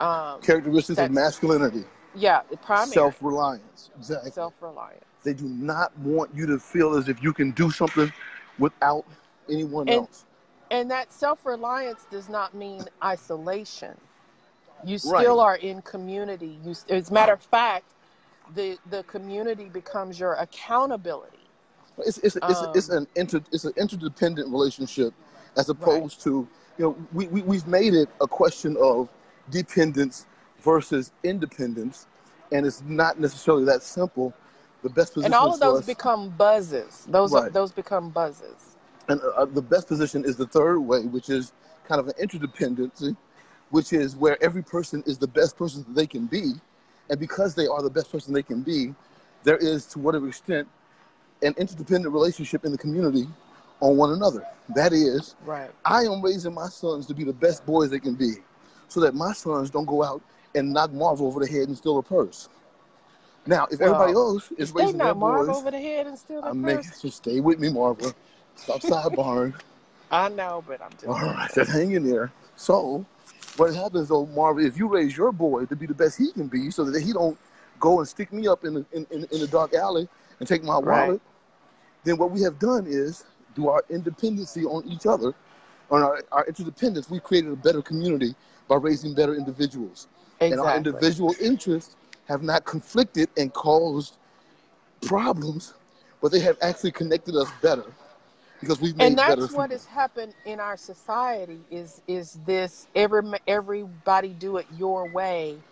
um 0.00 0.40
Characteristics 0.40 0.98
of 0.98 1.10
masculinity, 1.10 1.84
yeah 2.14 2.40
primary 2.62 2.92
self-reliance. 2.94 3.90
Exactly. 3.98 4.30
self-reliance 4.30 5.04
They 5.24 5.34
do 5.34 5.44
not 5.44 5.96
want 5.98 6.34
you 6.34 6.46
to 6.46 6.58
feel 6.58 6.94
as 6.96 7.08
if 7.08 7.22
you 7.22 7.32
can 7.34 7.50
do 7.52 7.70
something 7.70 8.10
without 8.58 9.04
anyone 9.50 9.88
and 9.88 9.98
else. 9.98 10.24
And 10.70 10.90
that 10.90 11.12
self-reliance 11.12 12.06
does 12.10 12.28
not 12.28 12.54
mean 12.54 12.88
isolation. 13.04 13.96
You 14.84 14.98
Right. 15.04 15.24
still 15.26 15.40
are 15.40 15.56
in 15.56 15.82
community. 15.82 16.60
You 16.64 16.74
as 16.90 17.10
a 17.10 17.14
matter 17.14 17.32
of 17.32 17.42
fact 17.42 17.94
the 18.54 18.78
the 18.86 19.04
community 19.04 19.68
becomes 19.68 20.20
your 20.20 20.34
accountability. 20.34 21.50
It's 21.98 22.18
it's 22.18 22.38
it's, 22.48 22.62
it's 22.74 22.88
um 22.88 22.90
an 22.90 23.06
inter 23.16 23.40
it's 23.52 23.64
an 23.64 23.72
interdependent 23.76 24.50
relationship 24.50 25.14
as 25.56 25.68
right. 25.80 26.04
opposed 26.04 26.22
to 26.22 26.48
you 26.78 26.84
know 26.84 26.96
we, 27.12 27.28
we 27.28 27.42
we've 27.42 27.66
made 27.66 27.94
it 27.94 28.08
a 28.20 28.28
question 28.28 28.76
of 28.80 29.10
dependence 29.50 30.26
versus 30.60 31.12
independence, 31.24 32.06
and 32.52 32.66
it's 32.66 32.82
not 32.86 33.20
necessarily 33.20 33.64
that 33.64 33.82
simple. 33.82 34.34
The 34.82 34.90
best 34.90 35.16
and 35.16 35.34
all 35.34 35.54
of 35.54 35.60
those 35.60 35.80
us, 35.80 35.86
become 35.86 36.30
buzzes. 36.30 37.06
Those 37.08 37.34
are 37.34 37.50
those 37.50 37.72
become 37.72 38.10
buzzes 38.10 38.67
and 39.08 39.20
uh, 39.36 39.44
the 39.46 39.62
best 39.62 39.88
position 39.88 40.24
is 40.24 40.36
the 40.36 40.46
third 40.46 40.78
way, 40.78 41.02
which 41.02 41.30
is 41.30 41.52
kind 41.86 42.00
of 42.00 42.08
an 42.08 42.14
interdependency, 42.22 43.16
which 43.70 43.92
is 43.92 44.16
where 44.16 44.42
every 44.42 44.62
person 44.62 45.02
is 45.06 45.18
the 45.18 45.26
best 45.26 45.56
person 45.56 45.84
that 45.84 45.94
they 45.94 46.06
can 46.06 46.26
be, 46.26 46.52
and 47.10 47.18
because 47.18 47.54
they 47.54 47.66
are 47.66 47.82
the 47.82 47.90
best 47.90 48.12
person 48.12 48.34
they 48.34 48.42
can 48.42 48.62
be, 48.62 48.94
there 49.44 49.56
is 49.56 49.86
to 49.86 49.98
whatever 49.98 50.28
extent 50.28 50.68
an 51.42 51.54
interdependent 51.56 52.12
relationship 52.12 52.64
in 52.64 52.72
the 52.72 52.78
community 52.78 53.26
on 53.80 53.96
one 53.96 54.12
another. 54.12 54.44
That 54.74 54.92
is, 54.92 55.36
right 55.44 55.70
I 55.84 56.02
am 56.02 56.20
raising 56.20 56.52
my 56.52 56.68
sons 56.68 57.06
to 57.06 57.14
be 57.14 57.24
the 57.24 57.32
best 57.32 57.64
boys 57.64 57.90
they 57.90 58.00
can 58.00 58.14
be, 58.14 58.34
so 58.88 59.00
that 59.00 59.14
my 59.14 59.32
sons 59.32 59.70
don't 59.70 59.86
go 59.86 60.02
out 60.02 60.20
and 60.54 60.72
knock 60.72 60.92
Marva 60.92 61.22
over 61.22 61.40
the 61.40 61.46
head 61.46 61.68
and 61.68 61.76
steal 61.76 61.98
a 61.98 62.02
purse. 62.02 62.48
Now, 63.46 63.66
if 63.70 63.80
everybody 63.80 64.12
else 64.12 64.52
is 64.58 64.72
raising 64.72 64.98
their 64.98 65.14
boys, 65.14 65.48
over 65.48 65.70
the 65.70 65.80
head 65.80 66.06
and 66.06 66.18
steal 66.18 66.42
their 66.42 66.50
I'm 66.50 66.60
making 66.60 66.84
purse. 66.84 67.00
so 67.00 67.08
stay 67.08 67.40
with 67.40 67.58
me, 67.58 67.70
Marva. 67.70 68.12
Stop 68.58 68.80
sidebarring. 68.82 69.54
I 70.10 70.28
know, 70.28 70.64
but 70.66 70.80
I'm 70.82 70.90
just 70.92 71.06
All 71.06 71.14
right, 71.14 71.50
just 71.54 71.70
hang 71.70 71.92
in 71.92 72.08
there. 72.08 72.32
So, 72.56 73.04
what 73.56 73.74
happens 73.74 74.08
though, 74.08 74.26
Marvin, 74.26 74.66
if 74.66 74.76
you 74.78 74.88
raise 74.88 75.16
your 75.16 75.32
boy 75.32 75.66
to 75.66 75.76
be 75.76 75.86
the 75.86 75.94
best 75.94 76.18
he 76.18 76.32
can 76.32 76.48
be, 76.48 76.70
so 76.70 76.84
that 76.84 77.02
he 77.02 77.12
don't 77.12 77.38
go 77.78 77.98
and 78.00 78.08
stick 78.08 78.32
me 78.32 78.48
up 78.48 78.64
in 78.64 78.74
the 78.74 78.86
in, 78.92 79.06
in, 79.10 79.26
in 79.30 79.40
the 79.40 79.46
dark 79.46 79.74
alley 79.74 80.08
and 80.38 80.48
take 80.48 80.62
my 80.62 80.78
Right. 80.78 81.06
wallet, 81.08 81.20
then 82.04 82.16
what 82.18 82.30
we 82.30 82.40
have 82.42 82.58
done 82.58 82.86
is 82.86 83.24
do 83.54 83.68
our 83.68 83.84
independency 83.90 84.64
on 84.64 84.84
each 84.86 85.06
other, 85.06 85.34
on 85.90 86.02
our, 86.02 86.22
our 86.32 86.46
interdependence, 86.46 87.10
we 87.10 87.20
created 87.20 87.52
a 87.52 87.56
better 87.56 87.82
community 87.82 88.34
by 88.66 88.76
raising 88.76 89.14
better 89.14 89.34
individuals. 89.34 90.08
And 90.40 90.58
our 90.60 90.76
individual 90.76 91.34
interests 91.40 91.96
have 92.26 92.42
not 92.42 92.64
conflicted 92.64 93.28
and 93.36 93.52
caused 93.52 94.16
problems, 95.02 95.74
but 96.20 96.30
they 96.30 96.40
have 96.40 96.56
actually 96.62 96.92
connected 96.92 97.34
us 97.34 97.50
better 97.62 97.84
because 98.60 98.80
we've 98.80 98.98
And 99.00 99.18
that's 99.18 99.50
what 99.50 99.72
has 99.72 99.86
happened 99.86 100.34
in 100.44 100.60
our 100.60 100.76
society 100.78 101.66
is 101.70 102.00
is 102.08 102.32
this 102.46 102.86
every 102.94 103.22
everybody 103.46 104.34
do 104.34 104.58
it 104.58 104.66
your 104.70 105.06
way 105.08 105.64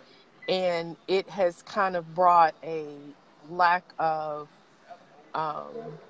and 0.48 0.96
it 1.08 1.30
has 1.30 1.62
kind 1.62 1.96
of 1.96 2.14
brought 2.14 2.54
a 2.64 3.16
lack 3.42 3.84
of 3.98 4.50
um, 5.34 6.00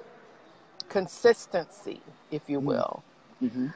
consistency, 0.88 2.16
if 2.30 2.48
you 2.48 2.60
Mm. 2.60 2.60
will. 2.60 3.06
hmm 3.40 3.66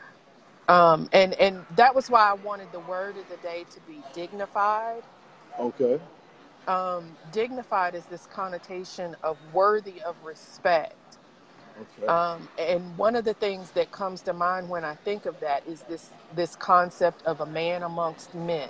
Um, 0.69 1.09
and 1.13 1.35
and 1.35 1.67
that 1.71 1.95
was 1.95 2.11
why 2.11 2.31
I 2.31 2.35
wanted 2.35 2.73
the 2.73 2.81
word 2.81 3.19
of 3.19 3.29
the 3.29 3.39
day 3.39 3.67
to 3.73 3.81
be 3.81 4.05
dignified. 4.13 5.05
Okay. 5.61 6.01
Um, 6.69 7.19
dignified 7.31 7.95
is 7.97 8.07
this 8.09 8.27
connotation 8.27 9.17
of 9.23 9.43
worthy 9.43 10.03
of 10.03 10.23
respect. 10.23 10.97
Okay. 11.81 12.07
Um, 12.07 12.49
and 12.59 12.97
one 12.99 13.17
of 13.17 13.25
the 13.25 13.35
things 13.35 13.71
that 13.73 13.93
comes 13.93 14.23
to 14.23 14.33
mind 14.33 14.69
when 14.69 14.85
I 14.85 14.95
think 14.97 15.27
of 15.27 15.39
that 15.41 15.67
is 15.67 15.83
this 15.83 16.11
this 16.35 16.57
concept 16.57 17.25
of 17.27 17.41
a 17.41 17.47
man 17.47 17.83
amongst 17.85 18.35
men. 18.35 18.69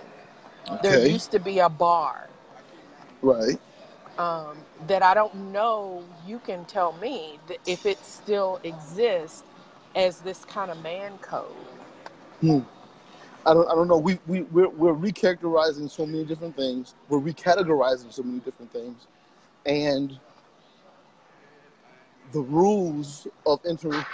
There 0.82 1.06
used 1.06 1.30
to 1.32 1.40
be 1.40 1.58
a 1.60 1.68
bar 1.68 2.28
Right. 3.22 3.58
um, 4.18 4.58
that 4.86 5.02
I 5.02 5.14
don't 5.14 5.34
know. 5.52 6.04
You 6.26 6.40
can 6.40 6.64
tell 6.66 6.92
me 6.94 7.38
that 7.48 7.58
if 7.66 7.86
it 7.86 8.04
still 8.04 8.60
exists 8.64 9.44
as 9.96 10.20
this 10.20 10.44
kind 10.44 10.70
of 10.70 10.82
man 10.82 11.18
code. 11.18 11.46
Hmm. 12.40 12.60
I 13.46 13.54
don't. 13.54 13.68
I 13.70 13.74
don't 13.74 13.88
know. 13.88 13.98
We 13.98 14.18
we 14.26 14.42
we're, 14.42 14.68
we're 14.68 14.94
recharacterizing 14.94 15.90
so 15.90 16.06
many 16.06 16.24
different 16.24 16.56
things. 16.56 16.94
We're 17.08 17.20
recategorizing 17.20 18.12
so 18.12 18.22
many 18.22 18.40
different 18.40 18.72
things, 18.72 19.06
and 19.66 20.18
the 22.32 22.40
rules 22.40 23.26
of 23.46 23.60
inter 23.64 24.04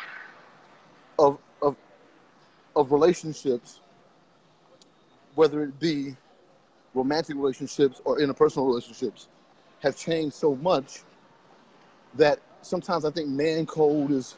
of 1.18 1.38
of 1.62 1.76
of 2.74 2.92
relationships, 2.92 3.80
whether 5.34 5.62
it 5.62 5.78
be 5.78 6.16
romantic 6.94 7.36
relationships 7.36 8.00
or 8.04 8.18
interpersonal 8.18 8.66
relationships, 8.66 9.28
have 9.82 9.96
changed 9.96 10.34
so 10.34 10.54
much 10.56 11.00
that 12.14 12.40
sometimes 12.62 13.04
I 13.04 13.10
think 13.10 13.28
man 13.28 13.66
code 13.66 14.10
is 14.10 14.34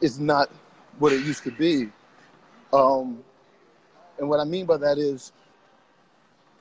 is 0.00 0.18
not 0.18 0.50
what 0.98 1.12
it 1.12 1.22
used 1.24 1.44
to 1.44 1.50
be. 1.50 1.90
Um, 2.72 3.22
and 4.18 4.28
what 4.28 4.40
I 4.40 4.44
mean 4.44 4.64
by 4.64 4.76
that 4.78 4.96
is 4.98 5.32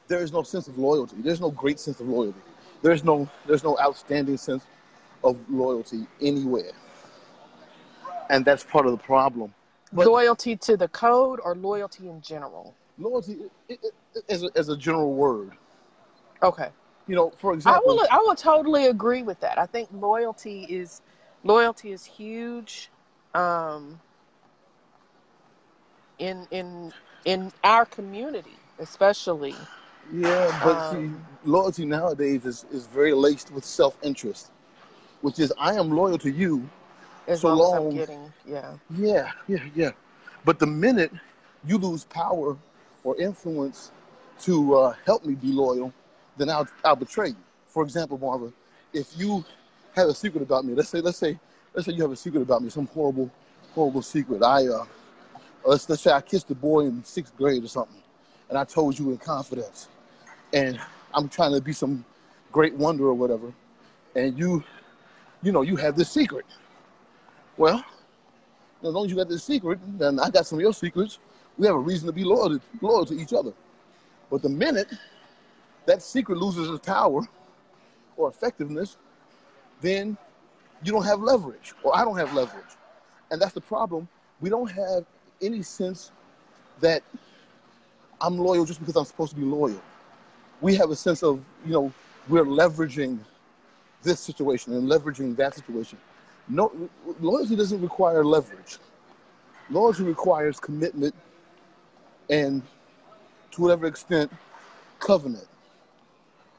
there 0.07 0.21
is 0.21 0.33
no 0.33 0.43
sense 0.43 0.67
of 0.67 0.77
loyalty. 0.77 1.15
There's 1.19 1.39
no 1.39 1.51
great 1.51 1.79
sense 1.79 1.99
of 1.99 2.09
loyalty. 2.09 2.39
There's 2.81 3.03
no 3.03 3.29
there's 3.45 3.63
no 3.63 3.77
outstanding 3.79 4.37
sense 4.37 4.65
of 5.23 5.37
loyalty 5.49 6.07
anywhere. 6.21 6.71
And 8.29 8.45
that's 8.45 8.63
part 8.63 8.85
of 8.85 8.91
the 8.91 8.97
problem. 8.97 9.53
But- 9.91 10.07
loyalty 10.07 10.55
to 10.55 10.77
the 10.77 10.87
code 10.87 11.39
or 11.43 11.55
loyalty 11.55 12.09
in 12.09 12.21
general. 12.21 12.75
Loyalty 12.97 13.33
it, 13.33 13.51
it, 13.69 13.79
it, 14.13 14.23
as, 14.29 14.43
a, 14.43 14.49
as 14.55 14.69
a 14.69 14.77
general 14.77 15.13
word. 15.13 15.51
Okay. 16.43 16.69
You 17.07 17.15
know, 17.15 17.31
for 17.37 17.51
I 17.51 17.55
example, 17.55 17.95
will. 17.95 18.07
I 18.11 18.17
will 18.17 18.35
totally 18.35 18.85
agree 18.85 19.23
with 19.23 19.39
that. 19.39 19.57
I 19.57 19.65
think 19.65 19.89
loyalty 19.91 20.65
is 20.69 21.01
loyalty 21.43 21.91
is 21.91 22.05
huge, 22.05 22.91
um, 23.33 23.99
in 26.19 26.47
in 26.51 26.93
in 27.25 27.51
our 27.63 27.85
community, 27.85 28.55
especially. 28.77 29.55
yeah, 30.13 30.61
but 30.63 30.91
see, 30.91 30.97
um, 30.97 31.25
loyalty 31.45 31.85
nowadays 31.85 32.45
is, 32.45 32.65
is 32.71 32.85
very 32.85 33.13
laced 33.13 33.51
with 33.51 33.65
self 33.65 33.97
interest, 34.03 34.51
which 35.21 35.39
is 35.39 35.53
I 35.59 35.75
am 35.75 35.91
loyal 35.91 36.17
to 36.19 36.31
you 36.31 36.67
As 37.27 37.41
So 37.41 37.49
long, 37.49 37.57
as 37.57 37.59
long- 37.59 37.87
I'm 37.91 37.97
getting, 37.97 38.33
yeah, 38.47 38.73
Yeah, 38.97 39.31
yeah, 39.47 39.63
yeah. 39.75 39.91
But 40.45 40.59
the 40.59 40.65
minute 40.67 41.11
you 41.65 41.77
lose 41.77 42.05
power 42.05 42.57
or 43.03 43.17
influence 43.17 43.91
to 44.41 44.75
uh, 44.75 44.95
help 45.05 45.25
me 45.25 45.35
be 45.35 45.51
loyal, 45.51 45.93
then 46.37 46.49
I'll 46.49 46.67
I'll 46.83 46.95
betray 46.95 47.29
you. 47.29 47.35
For 47.67 47.83
example, 47.83 48.17
Marva, 48.17 48.51
if 48.93 49.07
you 49.17 49.43
have 49.95 50.07
a 50.07 50.13
secret 50.13 50.41
about 50.41 50.65
me, 50.65 50.73
let's 50.73 50.89
say 50.89 51.01
let's 51.01 51.17
say 51.17 51.37
let's 51.73 51.85
say 51.85 51.93
you 51.93 52.01
have 52.01 52.11
a 52.11 52.15
secret 52.15 52.41
about 52.41 52.63
me, 52.63 52.69
some 52.69 52.87
horrible 52.87 53.29
horrible 53.75 54.01
secret. 54.01 54.41
I 54.41 54.67
uh, 54.67 54.85
let's 55.65 55.87
let's 55.89 56.01
say 56.01 56.11
I 56.11 56.21
kissed 56.21 56.49
a 56.51 56.55
boy 56.55 56.81
in 56.81 57.03
sixth 57.03 57.35
grade 57.37 57.63
or 57.63 57.67
something, 57.67 58.01
and 58.49 58.57
I 58.57 58.63
told 58.63 58.97
you 58.97 59.11
in 59.11 59.17
confidence, 59.17 59.87
and 60.53 60.79
I'm 61.13 61.29
trying 61.29 61.53
to 61.53 61.61
be 61.61 61.73
some 61.73 62.05
great 62.51 62.73
wonder 62.73 63.05
or 63.05 63.13
whatever, 63.13 63.53
and 64.15 64.37
you, 64.39 64.63
you 65.41 65.51
know, 65.51 65.61
you 65.61 65.75
have 65.75 65.95
this 65.95 66.09
secret. 66.09 66.45
Well, 67.57 67.83
as 68.83 68.93
long 68.93 69.05
as 69.05 69.11
you 69.11 69.17
got 69.17 69.29
this 69.29 69.43
secret, 69.43 69.79
then 69.97 70.19
I 70.19 70.29
got 70.29 70.45
some 70.45 70.59
of 70.59 70.61
your 70.61 70.73
secrets. 70.73 71.19
We 71.57 71.67
have 71.67 71.75
a 71.75 71.79
reason 71.79 72.07
to 72.07 72.13
be 72.13 72.23
loyal 72.23 72.57
to, 72.57 72.61
loyal 72.81 73.05
to 73.05 73.13
each 73.13 73.33
other. 73.33 73.53
But 74.29 74.41
the 74.41 74.49
minute 74.49 74.93
that 75.85 76.01
secret 76.01 76.37
loses 76.37 76.69
its 76.69 76.85
power 76.85 77.21
or 78.15 78.29
effectiveness, 78.29 78.97
then 79.81 80.17
you 80.83 80.91
don't 80.91 81.03
have 81.03 81.19
leverage, 81.19 81.73
or 81.83 81.95
I 81.97 82.05
don't 82.05 82.17
have 82.17 82.33
leverage. 82.33 82.63
And 83.31 83.41
that's 83.41 83.53
the 83.53 83.61
problem. 83.61 84.07
We 84.39 84.49
don't 84.49 84.71
have 84.71 85.05
any 85.41 85.61
sense 85.61 86.11
that 86.79 87.03
I'm 88.21 88.37
loyal 88.37 88.65
just 88.65 88.79
because 88.79 88.95
I'm 88.95 89.05
supposed 89.05 89.31
to 89.31 89.37
be 89.37 89.43
loyal. 89.43 89.81
We 90.61 90.75
have 90.75 90.89
a 90.91 90.95
sense 90.95 91.23
of, 91.23 91.43
you 91.65 91.73
know, 91.73 91.93
we're 92.27 92.45
leveraging 92.45 93.19
this 94.03 94.19
situation 94.19 94.73
and 94.73 94.89
leveraging 94.89 95.35
that 95.35 95.55
situation. 95.55 95.97
No, 96.47 96.71
loyalty 97.19 97.55
doesn't 97.55 97.81
require 97.81 98.23
leverage. 98.23 98.77
Loyalty 99.69 100.03
requires 100.03 100.59
commitment 100.59 101.13
and, 102.29 102.63
to 103.51 103.61
whatever 103.61 103.87
extent, 103.87 104.31
covenant. 104.99 105.47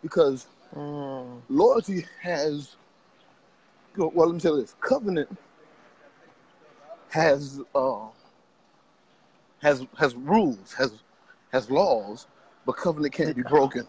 Because 0.02 0.46
Mm. 0.74 1.42
loyalty 1.48 2.06
has, 2.22 2.76
well, 3.96 4.28
let 4.28 4.34
me 4.34 4.40
tell 4.40 4.54
you 4.54 4.62
this: 4.62 4.76
covenant 4.80 5.28
has 7.08 7.60
uh, 7.74 8.06
has 9.60 9.84
has 9.98 10.14
rules, 10.14 10.72
has 10.74 10.92
has 11.52 11.68
laws, 11.70 12.26
but 12.64 12.76
covenant 12.76 13.12
can't 13.12 13.34
be 13.34 13.42
broken. 13.42 13.86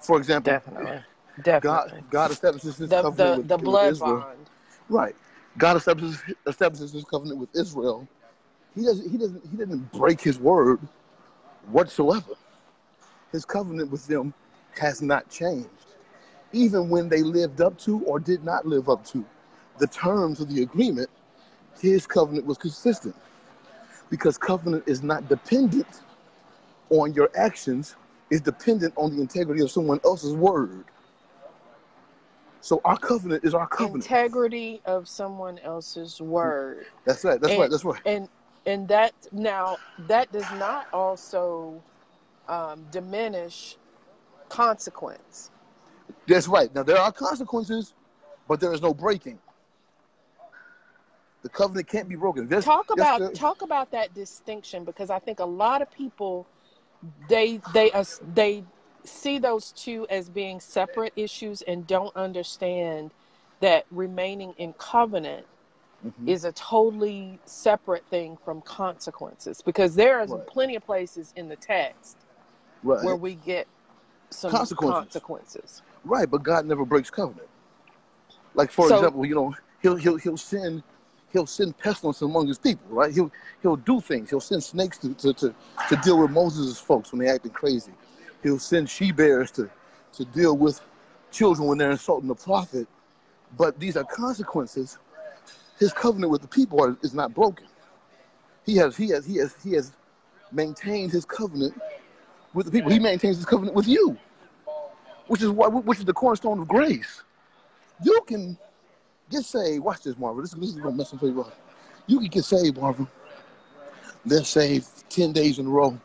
For 0.00 0.18
example, 0.18 0.52
definitely, 0.52 0.98
definitely. 1.42 2.00
God 2.00 2.10
God 2.10 2.30
establishes 2.30 2.76
His 2.76 2.90
the 2.90 3.02
covenant 3.02 3.48
the, 3.48 3.54
with, 3.54 3.64
the 3.64 3.70
with 3.70 3.92
Israel. 3.92 4.18
bond. 4.20 4.50
Right. 4.88 5.16
God 5.58 5.76
establishes 5.76 6.22
establishes 6.46 6.92
his 6.92 7.04
covenant 7.04 7.38
with 7.38 7.54
Israel. 7.54 8.06
He 8.74 8.84
doesn't 8.84 9.10
he 9.10 9.16
doesn't 9.16 9.42
he 9.50 9.56
didn't 9.56 9.90
break 9.92 10.20
his 10.20 10.38
word 10.38 10.80
whatsoever. 11.70 12.34
His 13.32 13.44
covenant 13.44 13.90
with 13.90 14.06
them 14.06 14.34
has 14.78 15.00
not 15.00 15.28
changed. 15.30 15.68
Even 16.52 16.88
when 16.88 17.08
they 17.08 17.22
lived 17.22 17.60
up 17.60 17.78
to 17.80 18.02
or 18.04 18.20
did 18.20 18.44
not 18.44 18.66
live 18.66 18.88
up 18.88 19.04
to 19.06 19.24
the 19.78 19.86
terms 19.86 20.40
of 20.40 20.48
the 20.48 20.62
agreement, 20.62 21.08
his 21.80 22.06
covenant 22.06 22.46
was 22.46 22.58
consistent. 22.58 23.14
Because 24.10 24.38
covenant 24.38 24.84
is 24.86 25.02
not 25.02 25.28
dependent 25.28 26.02
on 26.90 27.12
your 27.14 27.30
actions, 27.36 27.96
it's 28.30 28.40
dependent 28.40 28.94
on 28.96 29.14
the 29.14 29.20
integrity 29.20 29.62
of 29.62 29.70
someone 29.70 30.00
else's 30.04 30.34
word. 30.34 30.84
So 32.66 32.80
our 32.84 32.98
covenant 32.98 33.44
is 33.44 33.54
our 33.54 33.68
covenant. 33.68 34.02
Integrity 34.02 34.80
of 34.86 35.06
someone 35.06 35.60
else's 35.60 36.20
word. 36.20 36.86
That's 37.04 37.22
right. 37.22 37.40
That's 37.40 37.52
and, 37.52 37.60
right. 37.60 37.70
That's 37.70 37.84
right. 37.84 38.00
And 38.04 38.28
and 38.66 38.88
that 38.88 39.12
now 39.30 39.76
that 40.08 40.32
does 40.32 40.50
not 40.58 40.88
also 40.92 41.80
um, 42.48 42.84
diminish 42.90 43.76
consequence. 44.48 45.52
That's 46.26 46.48
right. 46.48 46.74
Now 46.74 46.82
there 46.82 46.98
are 46.98 47.12
consequences, 47.12 47.94
but 48.48 48.58
there 48.58 48.72
is 48.72 48.82
no 48.82 48.92
breaking. 48.92 49.38
The 51.42 51.48
covenant 51.48 51.86
can't 51.86 52.08
be 52.08 52.16
broken. 52.16 52.48
There's, 52.48 52.64
talk 52.64 52.90
about 52.90 53.20
the- 53.20 53.28
talk 53.30 53.62
about 53.62 53.92
that 53.92 54.12
distinction 54.12 54.82
because 54.82 55.08
I 55.08 55.20
think 55.20 55.38
a 55.38 55.44
lot 55.44 55.82
of 55.82 55.92
people 55.92 56.48
they 57.28 57.60
they 57.72 57.92
as 57.92 58.20
they 58.34 58.64
see 59.06 59.38
those 59.38 59.72
two 59.72 60.06
as 60.10 60.28
being 60.28 60.60
separate 60.60 61.12
issues 61.16 61.62
and 61.62 61.86
don't 61.86 62.14
understand 62.16 63.10
that 63.60 63.86
remaining 63.90 64.52
in 64.58 64.72
covenant 64.74 65.46
Mhm. 66.04 66.28
is 66.28 66.44
a 66.44 66.52
totally 66.52 67.38
separate 67.46 68.04
thing 68.10 68.36
from 68.44 68.60
consequences 68.62 69.62
because 69.62 69.94
there 69.94 70.20
is 70.20 70.30
Right. 70.30 70.46
plenty 70.46 70.76
of 70.76 70.84
places 70.84 71.32
in 71.36 71.48
the 71.48 71.56
text 71.56 72.18
right, 72.82 73.02
where 73.04 73.16
we 73.16 73.34
get 73.36 73.66
some 74.30 74.50
Consequences. 74.50 74.98
consequences. 75.00 75.82
right, 76.04 76.30
but 76.30 76.42
God 76.42 76.66
never 76.66 76.84
breaks 76.84 77.08
covenant. 77.10 77.48
Like 78.54 78.70
for 78.70 78.88
So- 78.88 78.96
example, 78.96 79.24
you 79.24 79.34
know, 79.34 79.54
he'll 79.80 79.96
he'll 79.96 80.16
he'll 80.16 80.36
send 80.36 80.82
he'll 81.32 81.46
send 81.46 81.76
pestilence 81.78 82.20
among 82.22 82.46
his 82.48 82.58
people, 82.58 82.86
right? 82.90 83.12
He'll 83.12 83.30
he'll 83.62 83.76
do 83.76 84.00
things. 84.00 84.28
He'll 84.30 84.40
send 84.40 84.62
snakes 84.62 84.98
to 84.98 85.14
to, 85.14 85.32
to, 85.34 85.54
to 85.88 85.96
deal 85.96 86.18
with 86.18 86.30
Moses' 86.30 86.78
folks 86.78 87.10
when 87.12 87.20
they're 87.20 87.34
acting 87.34 87.52
crazy. 87.52 87.92
He'll 88.42 88.58
send 88.58 88.88
she 88.88 89.12
bears 89.12 89.50
to 89.52 89.70
to 90.14 90.24
deal 90.24 90.56
with 90.56 90.80
children 91.30 91.68
when 91.68 91.78
they're 91.78 91.90
insulting 91.90 92.28
the 92.28 92.34
prophet. 92.34 92.86
But 93.56 93.78
these 93.78 93.96
are 93.96 94.04
consequences. 94.04 94.98
His 95.78 95.92
covenant 95.92 96.32
with 96.32 96.42
the 96.42 96.48
people 96.48 96.82
are, 96.82 96.96
is 97.02 97.14
not 97.14 97.34
broken. 97.34 97.66
He 98.64 98.76
has 98.76 98.96
he 98.96 99.08
has 99.10 99.26
he 99.26 99.36
has 99.36 99.54
he 99.62 99.72
has 99.72 99.92
maintained 100.52 101.12
his 101.12 101.24
covenant 101.24 101.74
with 102.54 102.66
the 102.66 102.72
people. 102.72 102.90
He 102.90 102.98
maintains 102.98 103.36
his 103.36 103.46
covenant 103.46 103.76
with 103.76 103.86
you, 103.86 104.16
which 105.28 105.42
is 105.42 105.50
why 105.50 105.68
which 105.68 105.98
is 105.98 106.04
the 106.04 106.12
cornerstone 106.12 106.60
of 106.60 106.68
grace. 106.68 107.22
You 108.02 108.20
can 108.26 108.58
get 109.30 109.44
saved. 109.44 109.84
Watch 109.84 110.02
this, 110.02 110.18
Marvin. 110.18 110.42
This, 110.42 110.52
this 110.52 110.70
is 110.70 110.76
gonna 110.76 110.96
mess 110.96 111.12
up 111.14 111.22
your 111.22 111.32
life. 111.32 111.52
You 112.06 112.18
can 112.18 112.28
get 112.28 112.44
saved, 112.44 112.78
Marvin. 112.78 113.06
Let's 114.24 114.48
say 114.48 114.82
ten 115.08 115.32
days 115.32 115.58
in 115.58 115.66
a 115.66 115.70
row. 115.70 115.98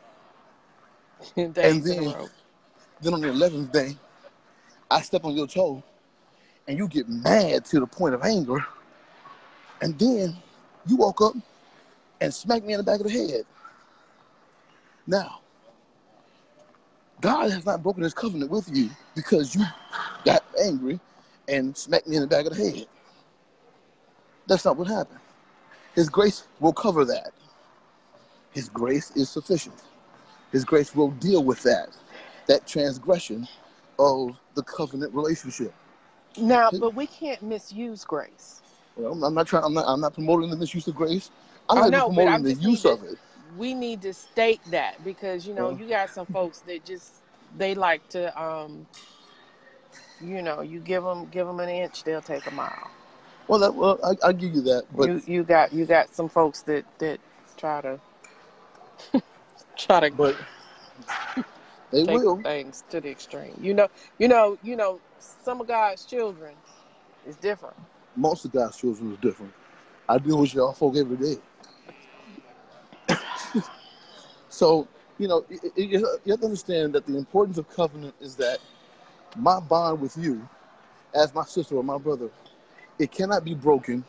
Days 1.36 1.90
in 1.90 2.08
a 2.08 2.12
then- 2.12 2.30
Then 3.02 3.14
on 3.14 3.22
the 3.22 3.30
eleventh 3.30 3.72
day, 3.72 3.98
I 4.90 5.02
step 5.02 5.26
on 5.26 5.36
your 5.36 5.48
toe, 5.48 5.84
and 6.68 6.78
you 6.78 6.88
get 6.88 7.10
mad 7.10 7.66
to 7.66 7.80
the 7.80 7.88
point 7.88 8.14
of 8.14 8.24
anger, 8.24 8.66
and 9.82 9.98
then 9.98 10.36
you 10.86 10.98
woke 10.98 11.22
up 11.22 11.34
and 12.20 12.34
smacked 12.34 12.66
me 12.66 12.74
in 12.74 12.78
the 12.78 12.84
back 12.84 13.00
of 13.00 13.08
the 13.08 13.12
head. 13.12 13.46
Now, 15.08 15.40
God 17.22 17.52
has 17.52 17.66
not 17.66 17.84
broken 17.84 18.04
his 18.04 18.14
covenant 18.14 18.52
with 18.52 18.70
you 18.76 18.90
because 19.16 19.56
you 19.56 19.64
got 20.26 20.44
angry 20.64 21.00
and 21.48 21.76
smacked 21.76 22.08
me 22.08 22.16
in 22.18 22.22
the 22.22 22.28
back 22.28 22.46
of 22.46 22.56
the 22.56 22.72
head. 22.72 22.88
That's 24.48 24.66
not 24.66 24.78
what 24.78 24.88
happened. 24.88 25.20
His 25.96 26.10
grace 26.10 26.44
will 26.60 26.74
cover 26.74 27.06
that. 27.06 27.32
His 28.52 28.70
grace 28.70 29.12
is 29.12 29.30
sufficient. 29.30 29.82
His 30.52 30.66
grace 30.66 30.96
will 30.96 31.12
deal 31.12 31.44
with 31.44 31.64
that, 31.64 31.90
that 32.48 32.68
transgression 32.68 33.48
of 34.00 34.40
the 34.56 34.64
covenant 34.64 35.14
relationship. 35.14 35.74
Now, 36.38 36.72
but 36.72 36.96
we 36.96 37.08
can't 37.08 37.42
misuse 37.42 38.04
grace. 38.04 38.62
Well, 38.96 39.24
I'm 39.24 39.34
not 39.34 39.48
trying. 39.48 39.64
I'm 39.64 39.74
not. 39.74 39.86
I'm 39.88 40.02
not 40.02 40.14
promoting 40.14 40.50
the 40.50 40.58
misuse 40.58 40.88
of 40.88 40.96
grace. 40.96 41.32
I'm 41.70 41.78
not 41.78 41.88
even 41.88 42.00
no, 42.00 42.10
but 42.10 42.16
promoting 42.16 42.44
the 42.44 42.54
use 42.54 42.86
of 42.86 43.04
it. 43.04 43.18
we 43.58 43.74
need 43.74 44.02
to 44.02 44.14
state 44.14 44.62
that 44.72 45.04
because 45.04 45.48
you 45.48 45.54
know 45.54 45.70
Well, 45.70 45.80
you 45.80 45.88
got 45.88 46.10
some 46.10 46.26
folks 46.26 46.60
that 46.62 46.86
just 46.86 47.14
they 47.58 47.76
like 47.76 48.08
to 48.10 48.42
um 48.42 48.86
you 50.22 50.42
know 50.42 50.62
you 50.62 50.80
give 50.80 51.04
them 51.04 51.28
give 51.32 51.48
them 51.48 51.60
an 51.60 51.70
inch 51.70 52.04
they'll 52.04 52.22
take 52.22 52.46
a 52.48 52.52
mile. 52.52 52.92
well, 53.48 53.60
that, 53.60 53.74
well, 53.76 54.00
I, 54.04 54.30
I 54.30 54.34
give 54.34 54.54
you 54.54 54.62
that, 54.62 54.86
but 54.96 55.08
You 55.08 55.22
you 55.26 55.44
got 55.44 55.74
you 55.74 55.86
got 55.86 56.14
some 56.16 56.30
folks 56.30 56.62
that 56.64 56.86
that 57.00 57.20
try 57.58 57.82
to 57.82 58.00
try 59.88 60.02
to 60.02 60.12
but 60.12 60.38
they 61.91 62.04
take 62.04 62.22
will. 62.22 62.44
things 62.44 62.84
to 62.89 63.02
the 63.02 63.10
extreme. 63.12 63.58
You 63.62 63.74
know 63.74 63.89
you 64.20 64.28
know 64.28 64.58
you 64.63 64.76
know 64.76 65.02
some 65.20 65.62
of 65.62 65.67
God's 65.67 66.06
children 66.06 66.56
is 67.26 67.38
different. 67.38 67.78
Most 68.15 68.46
of 68.46 68.52
God's 68.54 68.78
children 68.78 69.13
is 69.13 69.20
different. 69.20 69.54
I 70.10 70.17
deal 70.20 70.39
with 70.39 70.54
y'all 70.54 70.74
folk 70.74 70.98
every 70.98 71.17
day. 71.17 71.38
So 74.50 74.88
you 75.17 75.28
know, 75.28 75.46
y- 75.50 75.58
y- 75.63 75.72
you 75.76 76.20
you 76.26 76.32
have 76.34 76.39
to 76.41 76.46
understand 76.46 76.94
that 76.94 77.06
the 77.06 77.17
importance 77.17 77.58
of 77.58 77.70
covenant 77.70 78.15
is 78.22 78.36
that 78.38 78.60
my 79.38 79.60
bond 79.60 80.02
with 80.02 80.17
you, 80.17 80.48
as 81.15 81.34
my 81.34 81.46
sister 81.46 81.76
or 81.76 81.84
my 81.84 81.98
brother, 81.98 82.30
it 83.00 83.12
cannot 83.12 83.44
be 83.46 83.56
broken 83.56 84.04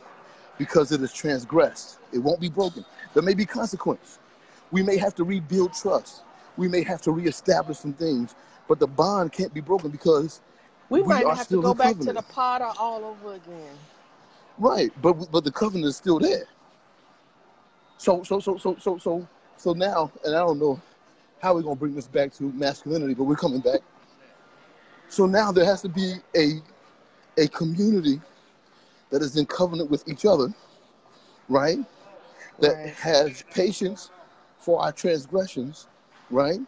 because 0.59 0.93
it 0.93 1.03
is 1.03 1.13
transgressed. 1.13 1.99
It 2.13 2.19
won't 2.19 2.41
be 2.41 2.49
broken. 2.51 2.85
There 3.15 3.23
may 3.23 3.35
be 3.35 3.47
consequence. 3.47 4.19
We 4.73 4.83
may 4.83 4.97
have 4.97 5.15
to 5.17 5.25
rebuild 5.25 5.75
trust. 5.75 6.23
We 6.57 6.69
may 6.69 6.83
have 6.85 7.03
to 7.03 7.13
reestablish 7.13 7.79
some 7.79 7.93
things, 7.95 8.35
but 8.69 8.81
the 8.81 8.89
bond 8.89 9.33
can't 9.33 9.55
be 9.55 9.61
broken 9.61 9.91
because 9.91 10.41
We 10.91 11.03
we 11.03 11.09
might 11.09 11.27
have 11.29 11.49
to 11.49 11.63
go 11.63 11.75
back 11.75 11.99
to 12.01 12.13
the 12.13 12.23
potter 12.23 12.71
all 12.79 13.05
over 13.05 13.35
again. 13.35 13.79
Right, 14.59 14.91
but 15.03 15.15
but 15.31 15.45
the 15.45 15.53
covenant 15.53 15.87
is 15.89 15.97
still 15.97 16.19
there. 16.19 16.45
So 17.99 18.23
so 18.25 18.41
so 18.41 18.59
so 18.59 18.77
so 18.81 18.99
so 18.99 19.29
so 19.59 19.73
now, 19.75 20.11
and 20.25 20.35
I 20.35 20.41
don't 20.41 20.59
know 20.59 20.81
how 21.41 21.55
we're 21.55 21.63
gonna 21.63 21.77
bring 21.77 21.95
this 21.95 22.09
back 22.09 22.33
to 22.35 22.45
masculinity, 22.53 23.15
but 23.15 23.25
we're 23.25 23.37
coming 23.37 23.61
back. 23.61 23.81
So 25.09 25.27
now 25.27 25.53
there 25.53 25.65
has 25.67 25.83
to 25.83 25.89
be 25.89 26.15
a 26.37 26.63
a 27.39 27.49
community 27.49 28.21
that 29.11 29.23
is 29.23 29.37
in 29.37 29.47
covenant 29.47 29.91
with 29.91 30.09
each 30.09 30.25
other, 30.27 30.49
right? 31.49 31.79
That 32.61 32.75
Right. 32.77 32.95
has 32.95 33.45
patience 33.53 34.11
for 34.63 34.81
our 34.81 34.93
transgressions, 34.93 35.89
right? 36.31 36.61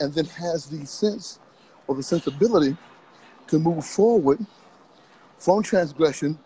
And 0.00 0.12
then 0.12 0.26
has 0.26 0.66
the 0.66 0.84
sense 0.84 1.38
or 1.86 1.94
the 1.94 2.02
sensibility 2.02 2.76
to 3.46 3.58
move 3.58 3.84
forward 3.84 4.44
from 5.38 5.62
transgression 5.62 6.38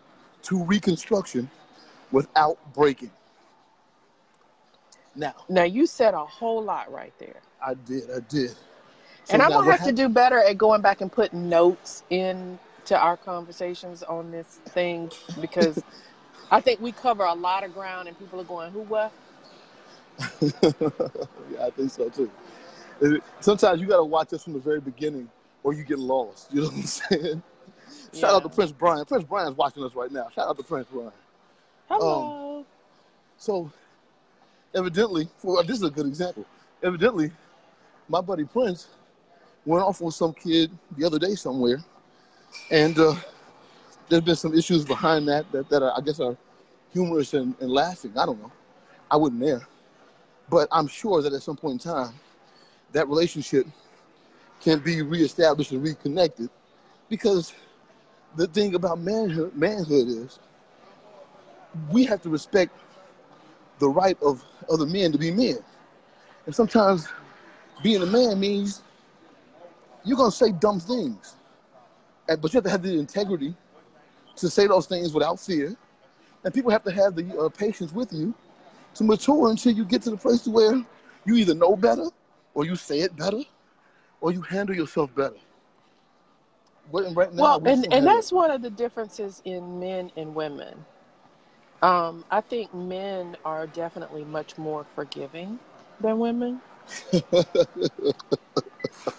to 0.43 0.63
reconstruction 0.65 1.51
without 2.11 2.59
breaking. 2.75 3.11
Now, 5.15 5.35
Now 5.49 5.65
you 5.65 5.87
said 5.87 6.15
a 6.15 6.25
whole 6.25 6.63
lot 6.63 6.93
right 6.93 7.13
there. 7.19 7.41
I 7.65 7.75
did, 7.75 8.11
I 8.11 8.21
did. 8.21 8.51
So 9.25 9.35
And 9.35 9.43
I'm 9.43 9.51
gonna 9.51 9.71
have 9.71 9.85
to 9.85 9.93
do 9.93 10.09
better 10.09 10.39
at 10.39 10.59
going 10.59 10.83
back 10.83 11.01
and 11.01 11.11
putting 11.11 11.49
notes 11.49 12.03
in 12.11 12.59
to 12.87 12.99
our 12.99 13.17
conversations 13.17 14.03
on 14.03 14.31
this 14.31 14.61
thing 14.67 15.11
because 15.41 15.83
I 16.51 16.61
think 16.61 16.81
we 16.81 16.93
cover 16.93 17.25
a 17.25 17.35
lot 17.35 17.65
of 17.65 17.73
ground 17.73 18.09
and 18.09 18.19
people 18.19 18.41
are 18.41 18.45
going, 18.45 18.73
Who 18.73 18.81
what? 18.81 19.13
yeah, 20.41 21.67
I 21.67 21.71
think 21.71 21.91
so 21.91 22.09
too. 22.09 22.31
Sometimes 23.41 23.81
you 23.81 23.87
got 23.87 23.97
to 23.97 24.05
watch 24.05 24.33
us 24.33 24.45
from 24.45 24.53
the 24.53 24.61
very 24.61 24.81
beginning, 24.81 25.29
or 25.63 25.73
you 25.73 25.85
get 25.85 25.99
lost. 25.99 26.53
You 26.53 26.63
know 26.63 26.67
what 26.69 26.77
I'm 26.77 26.83
saying? 26.83 27.43
Shout 28.15 28.35
out 28.35 28.43
to 28.43 28.49
Prince 28.49 28.73
Brian. 28.73 29.05
Prince 29.05 29.25
Brian's 29.25 29.57
watching 29.57 29.83
us 29.85 29.95
right 29.95 30.13
now. 30.13 30.29
Shout 30.35 30.49
out 30.49 30.57
to 30.59 30.63
Prince 30.63 30.87
Brian. 30.93 31.13
Um, 31.91 32.01
Hello. 32.01 32.67
so 33.39 33.71
evidently, 34.75 35.29
well, 35.43 35.63
this 35.63 35.77
is 35.77 35.83
a 35.83 35.91
good 35.91 36.07
example. 36.07 36.47
Evidently, 36.83 37.31
my 38.09 38.21
buddy 38.21 38.45
Prince 38.45 38.89
went 39.65 39.85
off 39.85 40.01
with 40.01 40.15
some 40.15 40.33
kid 40.35 40.71
the 40.97 41.07
other 41.07 41.19
day 41.19 41.35
somewhere, 41.35 41.83
and 42.71 42.99
uh, 42.99 43.15
there's 44.09 44.23
been 44.23 44.37
some 44.37 44.55
issues 44.55 44.85
behind 44.85 45.29
that 45.29 45.51
that, 45.53 45.69
that 45.71 45.83
are, 45.83 45.93
I 45.97 46.01
guess 46.01 46.21
are 46.21 46.37
humorous 46.93 47.35
and, 47.35 47.55
and 47.61 47.71
laughing. 47.71 48.13
I 48.17 48.27
don't 48.27 48.41
know. 48.41 48.53
I 49.11 49.17
wasn't 49.17 49.41
there, 49.41 49.67
but 50.53 50.69
I'm 50.71 50.87
sure 50.87 51.23
that 51.23 51.33
at 51.33 51.43
some 51.43 51.57
point 51.57 51.87
in 51.87 51.93
time, 51.93 52.13
that 52.93 53.09
relationship 53.09 53.67
can 54.61 54.81
be 54.81 55.01
reestablished 55.01 55.73
and 55.73 55.83
reconnected 55.83 56.51
because 57.09 57.55
the 58.37 58.47
thing 58.47 58.75
about 58.75 59.01
manhood, 59.01 59.57
manhood 59.57 60.09
is 60.09 60.39
we 61.91 62.05
have 62.05 62.21
to 62.21 62.29
respect 62.29 62.71
the 63.79 63.89
right 63.89 64.19
of 64.23 64.45
other 64.71 64.85
men 64.85 65.11
to 65.13 65.17
be 65.17 65.31
men. 65.31 65.57
And 66.45 66.55
sometimes 66.55 67.09
being 67.83 68.03
a 68.03 68.07
man 68.07 68.39
means 68.39 68.83
you're 70.05 70.19
going 70.19 70.31
to 70.31 70.37
say 70.37 70.53
dumb 70.53 70.81
things. 70.81 71.35
But 72.27 72.53
you 72.53 72.59
have 72.59 72.65
to 72.65 72.71
have 72.71 72.83
the 72.83 72.99
integrity 72.99 73.55
to 74.37 74.51
say 74.51 74.67
those 74.67 74.87
things 74.87 75.15
without 75.15 75.41
fear. 75.41 75.75
And 76.45 76.53
people 76.53 76.71
have 76.71 76.85
to 76.85 76.93
have 76.93 77.15
the 77.15 77.39
uh, 77.39 77.49
patience 77.49 77.91
with 77.91 78.13
you 78.13 78.35
to 78.95 79.05
mature 79.05 79.51
until 79.51 79.73
you 79.73 79.85
get 79.85 80.03
to 80.03 80.11
the 80.11 80.17
place 80.17 80.47
where 80.47 80.85
you 81.25 81.35
either 81.35 81.55
know 81.55 81.77
better 81.77 82.07
or 82.55 82.65
you 82.65 82.77
say 82.77 83.01
it 83.01 83.17
better 83.17 83.41
or 84.21 84.33
you 84.33 84.43
handle 84.43 84.75
yourself 84.75 85.15
better. 85.15 85.37
But 86.93 87.15
right 87.15 87.33
now, 87.33 87.43
Well, 87.43 87.61
we 87.61 87.73
and, 87.73 87.87
and 87.93 88.07
that's 88.07 88.33
one 88.33 88.51
of 88.51 88.63
the 88.63 88.71
differences 88.71 89.41
in 89.45 89.79
men 89.81 90.11
and 90.17 90.35
women. 90.35 90.85
Um, 91.83 92.25
I 92.31 92.41
think 92.41 92.73
men 92.75 93.37
are 93.45 93.67
definitely 93.67 94.25
much 94.25 94.57
more 94.59 94.85
forgiving 94.85 95.59
than 96.01 96.19
women. 96.19 96.61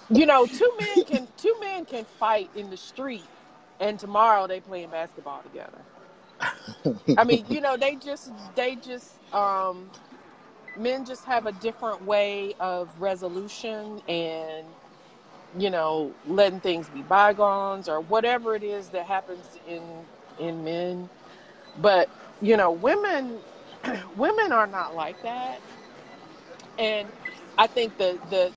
You 0.09 0.27
know, 0.27 0.45
two 0.45 0.71
men 0.79 1.05
can 1.05 1.27
two 1.37 1.55
men 1.59 1.85
can 1.85 2.05
fight 2.05 2.49
in 2.55 2.69
the 2.69 2.77
street 2.77 3.23
and 3.79 3.99
tomorrow 3.99 4.47
they 4.47 4.59
playing 4.59 4.89
basketball 4.89 5.41
together. 5.41 5.79
I 7.17 7.23
mean, 7.25 7.45
you 7.49 7.61
know, 7.61 7.77
they 7.77 7.95
just 7.95 8.31
they 8.55 8.75
just 8.75 9.21
um 9.33 9.91
men 10.75 11.05
just 11.05 11.25
have 11.25 11.45
a 11.45 11.51
different 11.53 12.01
way 12.03 12.55
of 12.59 12.99
resolution 12.99 14.01
and 14.07 14.75
you 15.57 15.69
know, 15.69 16.15
letting 16.23 16.61
things 16.61 16.89
be 16.89 17.01
bygones 17.03 17.87
or 17.87 18.01
whatever 18.01 18.55
it 18.55 18.63
is 18.63 18.89
that 18.91 19.05
happens 19.05 19.57
in 19.65 20.07
in 20.37 20.63
men. 20.63 21.09
But, 21.75 22.09
you 22.41 22.57
know, 22.57 22.71
women 22.71 23.43
women 24.15 24.51
are 24.51 24.67
not 24.67 24.95
like 24.95 25.21
that. 25.21 25.61
And 26.77 27.11
I 27.57 27.67
think 27.67 27.97
the 27.97 28.19
the 28.29 28.51